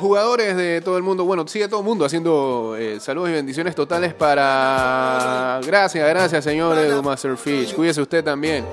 jugadores 0.00 0.56
de 0.56 0.80
todo 0.80 0.96
el 0.96 1.02
mundo. 1.02 1.24
Bueno, 1.24 1.46
sigue 1.46 1.68
todo 1.68 1.80
el 1.80 1.86
mundo 1.86 2.04
haciendo 2.04 2.74
eh, 2.78 2.98
saludos 3.00 3.30
y 3.30 3.32
bendiciones 3.34 3.74
totales 3.74 4.14
para. 4.14 5.60
Gracias, 5.64 6.08
gracias, 6.08 6.42
señor 6.44 6.76
Edu 6.78 7.02
Masterfish. 7.02 7.74
Cuídese 7.74 8.00
usted 8.02 8.24
también. 8.24 8.66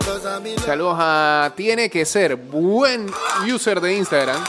Saludos 0.66 0.96
a 1.00 1.52
Tiene 1.56 1.90
que 1.90 2.06
ser, 2.06 2.36
buen 2.36 3.06
user 3.54 3.80
de 3.80 3.96
Instagram. 3.96 4.42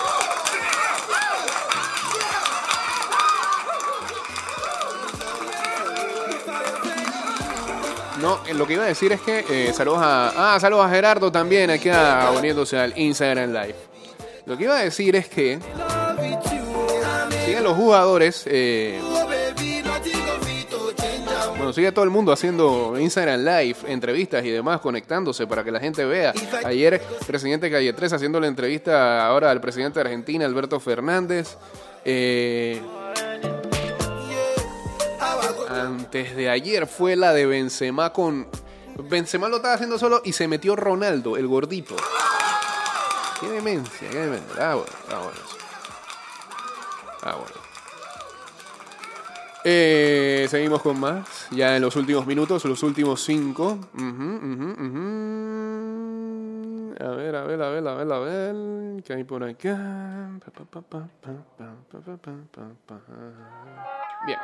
No, 8.21 8.39
eh, 8.47 8.55
lo 8.55 8.67
que 8.67 8.75
iba 8.75 8.85
a 8.85 8.87
decir 8.87 9.13
es 9.13 9.21
que 9.21 9.45
eh, 9.49 9.73
saludos 9.75 9.99
a. 10.03 10.55
Ah, 10.55 10.61
saludos 10.61 10.87
a 10.87 10.91
Gerardo 10.91 11.31
también, 11.33 11.69
aquí 11.71 11.89
a- 11.91 12.31
uniéndose 12.37 12.79
al 12.79 12.97
Instagram 12.97 13.51
Live. 13.53 13.75
Lo 14.47 14.57
que 14.57 14.65
iba 14.65 14.77
a 14.79 14.83
decir 14.85 15.17
es 15.17 15.29
que 15.29 15.59
los 17.65 17.77
jugadores. 17.77 18.45
eh. 18.47 19.01
Bueno, 21.57 21.73
sigue 21.73 21.93
todo 21.93 22.05
el 22.05 22.11
mundo 22.11 22.31
haciendo 22.31 22.95
Instagram 22.99 23.41
Live, 23.41 23.77
entrevistas 23.87 24.45
y 24.45 24.51
demás, 24.51 24.81
conectándose 24.81 25.47
para 25.47 25.65
que 25.65 25.71
la 25.71 25.81
gente 25.81 26.05
vea. 26.05 26.35
Ayer, 26.63 27.01
presidente 27.27 27.71
Calle 27.71 27.93
3 27.93 28.13
haciendo 28.13 28.39
la 28.39 28.49
entrevista 28.49 29.27
ahora 29.27 29.51
al 29.51 29.63
presidente 29.63 29.99
de 29.99 30.03
Argentina, 30.03 30.45
Alberto 30.45 30.79
Fernández. 30.79 31.57
Eh, 32.05 32.83
antes 35.71 36.37
de 36.37 36.51
ayer 36.51 36.87
fue 36.87 37.17
la 37.17 37.33
de 37.33 37.47
Benzema 37.47 38.13
con... 38.13 38.47
Benzema 39.09 39.49
lo 39.49 39.57
estaba 39.57 39.75
haciendo 39.75 39.99
solo 39.99 40.21
y 40.23 40.33
se 40.35 40.47
metió 40.47 40.77
Ronaldo, 40.77 41.39
el 41.39 41.47
gordito. 41.47 41.97
Qué 43.41 43.49
demencia, 43.49 44.09
qué 44.11 44.19
demencia. 44.19 44.55
Ah, 44.59 44.77
ah. 45.11 45.31
Ah, 47.25 47.37
bueno. 47.37 47.55
Eh, 49.65 50.47
seguimos 50.51 50.83
con 50.83 51.01
más. 51.01 51.49
Ya 51.51 51.75
en 51.75 51.83
los 51.83 51.97
últimos 51.97 52.27
minutos, 52.27 52.63
los 52.67 52.83
últimos 52.83 53.25
cinco. 53.25 53.79
A 57.01 57.09
ver, 57.09 57.35
a 57.35 57.45
ver, 57.45 57.63
a 57.63 57.69
ver, 57.71 57.89
a 57.89 57.95
ver, 57.95 58.13
a 58.13 58.19
ver. 58.19 59.03
¿Qué 59.03 59.15
hay 59.15 59.25
por 59.25 59.43
acá? 59.43 60.29
Bien. 64.27 64.39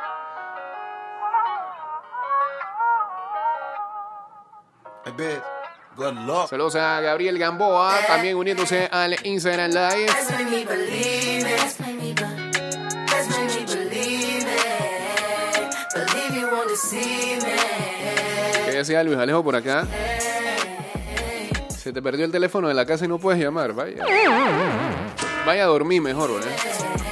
luck 6.25 6.47
Saludos 6.49 6.75
a 6.75 6.99
Gabriel 7.01 7.37
Gamboa, 7.37 7.93
también 8.07 8.37
uniéndose 8.37 8.89
al 8.91 9.15
Instagram 9.23 9.71
Live. 9.71 10.07
¿Qué 18.65 18.71
decía 18.71 19.03
Luis 19.03 19.17
Alejo 19.17 19.43
por 19.43 19.55
acá? 19.55 19.87
Se 21.77 21.91
te 21.91 22.01
perdió 22.01 22.25
el 22.25 22.31
teléfono 22.31 22.67
de 22.67 22.73
la 22.73 22.85
casa 22.85 23.05
y 23.05 23.07
no 23.07 23.19
puedes 23.19 23.41
llamar, 23.41 23.73
vaya. 23.73 24.05
Vaya 25.45 25.63
a 25.63 25.67
dormir 25.67 26.01
mejor, 26.01 26.33
¿verdad? 26.33 26.51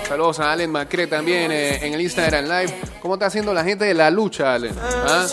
Saludos 0.07 0.39
a 0.39 0.51
Allen 0.51 0.71
Macre 0.71 1.07
también 1.07 1.51
eh, 1.51 1.85
en 1.85 1.93
el 1.93 2.01
Instagram 2.01 2.45
Live. 2.45 2.73
¿Cómo 3.01 3.15
está 3.15 3.27
haciendo 3.27 3.53
la 3.53 3.63
gente 3.63 3.85
de 3.85 3.93
la 3.93 4.09
lucha, 4.09 4.53
Allen? 4.55 4.75
¿Ah? 4.79 5.27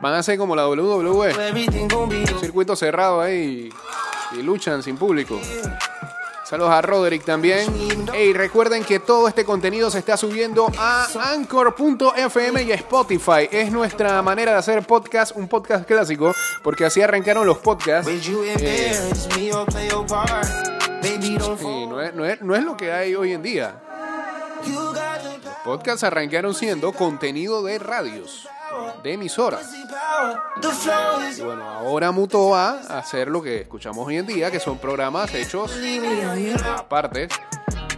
Van 0.00 0.14
a 0.14 0.22
ser 0.22 0.38
como 0.38 0.54
la 0.54 0.68
WWE, 0.68 1.32
un 2.34 2.40
circuito 2.40 2.76
cerrado 2.76 3.20
ahí 3.20 3.68
y 4.36 4.42
luchan 4.42 4.82
sin 4.82 4.96
público. 4.96 5.40
Saludos 6.44 6.72
a 6.72 6.82
Roderick 6.82 7.24
también. 7.24 7.66
Y 8.18 8.32
recuerden 8.34 8.84
que 8.84 9.00
todo 9.00 9.28
este 9.28 9.44
contenido 9.44 9.90
se 9.90 9.98
está 9.98 10.16
subiendo 10.16 10.70
a 10.78 11.08
anchor.fm 11.32 12.62
y 12.62 12.72
a 12.72 12.74
Spotify. 12.74 13.48
Es 13.50 13.72
nuestra 13.72 14.20
manera 14.20 14.52
de 14.52 14.58
hacer 14.58 14.86
podcast, 14.86 15.34
un 15.36 15.48
podcast 15.48 15.86
clásico, 15.86 16.34
porque 16.62 16.84
así 16.84 17.00
arrancaron 17.00 17.46
los 17.46 17.58
podcasts. 17.58 18.06
Fall. 21.56 21.88
no 21.88 22.00
es, 22.00 22.14
no, 22.14 22.24
es, 22.24 22.40
no 22.42 22.54
es 22.54 22.62
lo 22.62 22.76
que 22.76 22.92
hay 22.92 23.14
hoy 23.14 23.32
en 23.32 23.42
día. 23.42 23.80
Got 25.24 25.62
Podcasts 25.64 26.04
arrancaron 26.04 26.54
siendo 26.54 26.92
contenido 26.92 27.62
de 27.64 27.78
radios, 27.78 28.46
de 29.02 29.14
emisoras. 29.14 29.66
Y 31.36 31.40
bueno, 31.40 31.68
ahora 31.68 32.12
mutó 32.12 32.54
a 32.54 32.72
hacer 32.98 33.28
lo 33.28 33.42
que 33.42 33.62
escuchamos 33.62 34.06
hoy 34.06 34.18
en 34.18 34.26
día, 34.26 34.50
que 34.50 34.60
son 34.60 34.78
programas 34.78 35.32
hechos 35.34 35.72
aparte. 36.64 37.28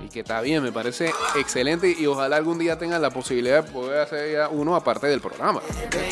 Y 0.05 0.09
que 0.09 0.21
está 0.21 0.41
bien, 0.41 0.63
me 0.63 0.71
parece 0.71 1.13
excelente. 1.35 1.95
Y 1.99 2.07
ojalá 2.07 2.37
algún 2.37 2.59
día 2.59 2.79
tengan 2.79 3.03
la 3.03 3.11
posibilidad 3.11 3.65
de 3.65 3.73
poder 3.73 4.01
hacer 4.01 4.33
ya 4.33 4.49
uno 4.49 4.77
aparte 4.77 5.09
del 5.09 5.21
programa. 5.21 5.61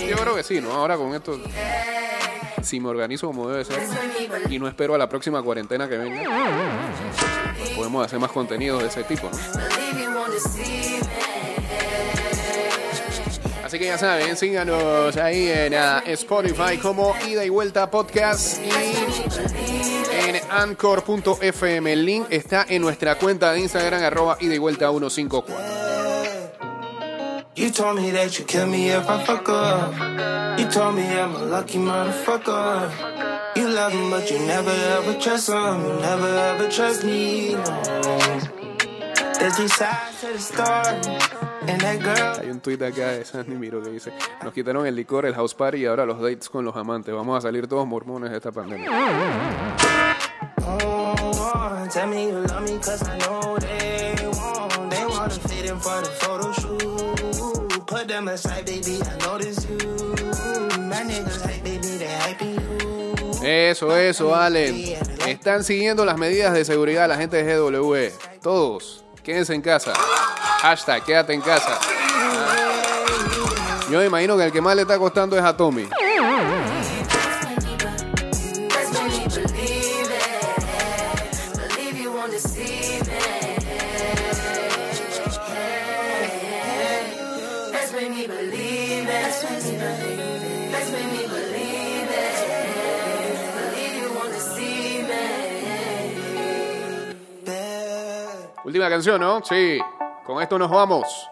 Yo 0.08 0.16
creo 0.16 0.34
que 0.34 0.42
sí, 0.42 0.60
¿no? 0.60 0.72
Ahora 0.72 0.96
con 0.96 1.14
esto, 1.14 1.38
si 2.64 2.80
me 2.80 2.88
organizo 2.88 3.26
como 3.28 3.48
debe 3.48 3.64
ser 3.64 3.82
y 4.50 4.58
no 4.58 4.68
espero 4.68 4.94
a 4.94 4.98
la 4.98 5.08
próxima 5.08 5.42
cuarentena 5.42 5.88
que 5.88 5.98
venga, 5.98 6.22
podemos 7.76 8.04
hacer 8.04 8.18
más 8.18 8.32
contenido 8.32 8.78
de 8.78 8.86
ese 8.86 9.04
tipo, 9.04 9.28
¿no? 9.30 9.38
Así 13.64 13.78
que 13.78 13.86
ya 13.86 13.98
saben, 13.98 14.36
síganos 14.36 15.16
ahí 15.16 15.48
en 15.48 15.74
ah, 15.74 16.02
Spotify 16.06 16.76
como 16.80 17.14
Ida 17.26 17.44
y 17.44 17.48
Vuelta 17.48 17.90
Podcast 17.90 18.60
y 18.62 20.28
en 20.28 20.40
anchor.fm. 20.50 21.92
El 21.92 22.04
link 22.04 22.26
está 22.30 22.66
en 22.68 22.82
nuestra 22.82 23.16
cuenta 23.16 23.52
de 23.52 23.60
Instagram, 23.60 24.02
arroba 24.02 24.36
Ida 24.40 24.54
y 24.54 24.58
Vuelta 24.58 24.90
154. 24.90 26.03
You 27.56 27.70
told 27.70 28.02
me 28.02 28.10
that 28.10 28.36
you 28.36 28.44
kill 28.44 28.66
me 28.66 28.88
if 28.88 29.08
I 29.08 29.22
fuck 29.22 29.48
up. 29.48 30.58
You 30.58 30.66
told 30.68 30.96
me 30.96 31.06
I'm 31.06 31.36
a 31.36 31.44
lucky 31.44 31.78
motherfucker. 31.78 32.90
You 33.54 33.68
love 33.68 33.92
him, 33.92 34.10
but 34.10 34.28
you 34.28 34.40
never 34.40 34.70
ever 34.70 35.14
trust 35.20 35.50
him. 35.50 35.80
You 35.86 35.94
never 36.00 36.26
ever 36.26 36.68
trust 36.68 37.04
me. 37.04 37.52
No. 37.52 38.18
There's 39.38 39.54
three 39.54 39.68
sides 39.68 40.20
to 40.20 40.32
the 40.32 40.38
story. 40.40 41.16
And 41.68 41.80
that 41.80 42.00
girl. 42.02 42.40
Hay 42.42 42.50
un 42.50 42.60
tweet 42.60 42.82
acá 42.82 43.12
de 43.12 43.24
Sandy 43.24 43.54
Miro 43.54 43.80
que 43.80 43.90
dice, 43.90 44.12
nos 44.42 44.52
quitaron 44.52 44.84
el 44.88 44.96
licor, 44.96 45.24
el 45.24 45.34
house 45.34 45.54
party 45.54 45.78
y 45.78 45.86
ahora 45.86 46.04
los 46.06 46.20
dates 46.20 46.48
con 46.48 46.64
los 46.64 46.74
amantes. 46.74 47.14
Vamos 47.14 47.38
a 47.38 47.40
salir 47.40 47.68
todos 47.68 47.86
mormones 47.86 48.32
de 48.32 48.36
esta 48.36 48.50
pandemia. 48.50 48.90
Put 57.94 58.08
them 58.08 58.26
aside, 58.26 58.66
baby, 58.66 58.98
I 59.04 59.24
notice 59.24 59.68
you. 59.68 59.78
My 60.88 61.04
niggas 61.04 61.40
hype, 61.46 61.62
baby, 61.62 61.96
they 61.96 62.08
hyping 62.08 62.56
you. 62.58 63.44
Eso, 63.46 63.96
eso, 63.96 64.34
Allen. 64.34 64.96
Están 65.28 65.62
siguiendo 65.62 66.04
las 66.04 66.18
medidas 66.18 66.52
de 66.54 66.64
seguridad 66.64 67.08
la 67.08 67.16
gente 67.16 67.40
de 67.40 67.56
GW. 67.56 68.40
Todos, 68.42 69.04
quédense 69.22 69.54
en 69.54 69.62
casa. 69.62 69.92
Hashtag, 69.94 71.04
quédate 71.04 71.34
en 71.34 71.40
casa. 71.40 71.78
Yo 73.88 74.00
me 74.00 74.06
imagino 74.06 74.36
que 74.36 74.46
el 74.46 74.50
que 74.50 74.60
más 74.60 74.74
le 74.74 74.82
está 74.82 74.98
costando 74.98 75.38
es 75.38 75.44
a 75.44 75.56
Tommy. 75.56 75.88
Última 98.74 98.90
canción, 98.90 99.20
¿no? 99.20 99.40
Sí. 99.44 99.78
Con 100.26 100.42
esto 100.42 100.58
nos 100.58 100.68
vamos. 100.68 101.30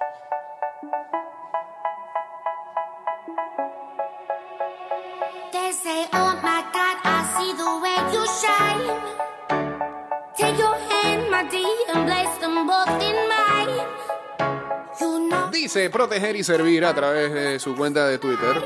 Oh. 15.03 15.51
Dice 15.51 15.90
proteger 15.90 16.36
y 16.36 16.45
servir 16.45 16.84
a 16.84 16.95
través 16.95 17.32
de 17.32 17.59
su 17.59 17.74
cuenta 17.74 18.07
de 18.07 18.18
Twitter. 18.18 18.62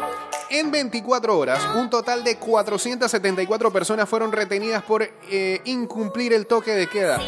En 0.50 0.70
24 0.70 1.38
horas, 1.38 1.66
un 1.76 1.88
total 1.88 2.22
de 2.22 2.36
474 2.36 3.72
personas 3.72 4.06
fueron 4.06 4.32
retenidas 4.32 4.82
por 4.82 5.02
eh, 5.02 5.62
incumplir 5.64 6.34
el 6.34 6.46
toque 6.46 6.72
de 6.72 6.86
queda. 6.88 7.18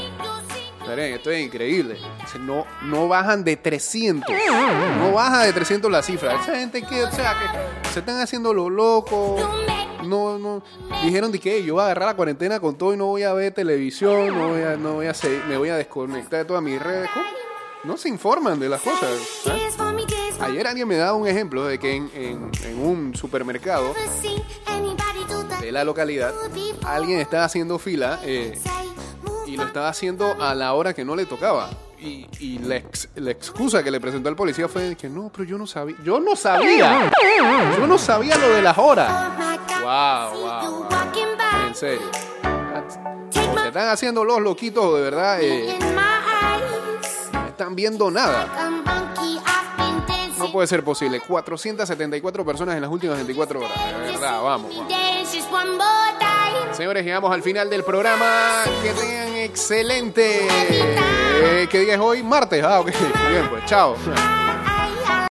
Esto 0.97 1.31
es 1.31 1.45
increíble. 1.45 1.99
No, 2.41 2.65
no 2.83 3.09
bajan 3.09 3.43
de 3.45 3.57
300. 3.57 4.33
No 5.01 5.13
baja 5.13 5.43
de 5.45 5.53
300 5.53 5.91
la 5.91 6.03
cifra. 6.03 6.41
Esa 6.41 6.57
gente 6.57 6.83
que, 6.83 7.03
o 7.05 7.11
sea, 7.11 7.35
que 7.39 7.89
se 7.91 8.01
están 8.01 8.21
haciendo 8.21 8.55
lo 8.55 8.71
loco. 8.71 9.37
No, 10.05 10.39
no. 10.39 10.63
Dijeron 11.05 11.33
de 11.33 11.39
que 11.39 11.63
yo 11.65 11.75
voy 11.75 11.83
a 11.83 11.87
agarrar 11.87 12.09
la 12.09 12.17
cuarentena 12.17 12.61
con 12.61 12.77
todo 12.77 12.95
y 12.95 12.97
no 12.97 13.07
voy 13.07 13.25
a 13.25 13.33
ver 13.33 13.53
televisión, 13.53 14.29
no 14.29 14.49
voy 14.49 14.63
a, 14.63 14.77
no 14.77 14.95
voy 14.95 15.07
a 15.07 15.13
me 15.49 15.57
voy 15.59 15.69
a 15.69 15.77
desconectar 15.77 16.41
de 16.41 16.45
todas 16.45 16.63
mis 16.63 16.81
redes. 16.81 17.11
No 17.85 17.97
se 17.97 18.09
informan 18.09 18.59
de 18.59 18.69
las 18.69 18.81
cosas. 18.81 19.11
me. 19.47 20.45
Ayer 20.45 20.67
alguien 20.67 20.87
me 20.89 20.97
daba 20.97 21.15
un 21.15 21.27
ejemplo 21.27 21.65
de 21.65 21.79
que 21.79 21.95
en, 21.95 22.11
en- 22.15 22.51
un 22.81 23.15
supermercado 23.15 23.93
de 25.61 25.73
la 25.73 25.85
localidad 25.85 26.33
alguien 26.85 27.19
estaba 27.19 27.45
haciendo 27.45 27.79
fila 27.79 28.21
eh, 28.25 28.59
y 29.49 29.57
lo 29.57 29.65
estaba 29.65 29.89
haciendo 29.89 30.37
a 30.41 30.55
la 30.55 30.75
hora 30.75 30.93
que 30.95 31.05
no 31.05 31.17
le 31.17 31.27
tocaba. 31.27 31.71
Y, 32.01 32.27
y 32.39 32.59
la, 32.61 32.77
ex- 32.77 33.09
la 33.17 33.31
excusa 33.33 33.83
que 33.83 33.91
le 33.91 34.01
presentó 34.01 34.29
al 34.29 34.37
policía 34.37 34.69
fue 34.69 34.95
que 34.95 35.09
no, 35.09 35.31
pero 35.35 35.45
yo 35.45 35.59
no 35.59 35.67
sabía. 35.67 35.97
Yo 36.05 36.21
no 36.21 36.37
sabía. 36.37 37.11
Yo 37.77 37.87
no 37.87 37.99
sabía 37.99 38.37
lo 38.37 38.51
de 38.51 38.63
las 38.63 38.79
horas. 38.79 39.11
Wow, 39.83 40.41
wow. 40.41 40.89
En 41.67 41.75
serio. 41.75 42.07
Se 43.31 43.41
my 43.41 43.67
están 43.67 43.89
haciendo 43.89 44.25
los 44.25 44.41
loquitos 44.41 44.95
de 44.95 45.01
verdad. 45.03 45.39
eh, 45.41 45.77
no 47.33 47.47
están 47.49 47.75
viendo 47.75 48.11
nada. 48.11 48.47
No 50.39 50.53
puede 50.53 50.69
ser 50.69 50.85
posible. 50.85 51.21
474 51.21 52.45
personas 52.45 52.77
en 52.77 52.83
las 52.83 52.91
últimas 52.91 53.17
24 53.17 53.59
horas. 53.59 53.73
De 54.05 54.13
verdad, 54.13 54.43
vamos. 54.43 54.73
vamos. 54.77 54.93
Señores, 56.77 57.05
llegamos 57.05 57.33
al 57.33 57.43
final 57.43 57.69
del 57.69 57.83
programa. 57.83 58.63
Que 58.83 58.93
tengan 58.93 59.28
excelente. 59.49 60.47
Eh, 60.71 61.67
¿Qué 61.71 61.81
día 61.81 61.95
es 61.95 62.01
hoy? 62.01 62.23
Martes. 62.23 62.63
Ah, 62.65 62.81
ok. 62.81 62.91
Muy 63.23 63.33
bien, 63.33 63.49
pues 63.49 63.65
chao. 63.67 63.97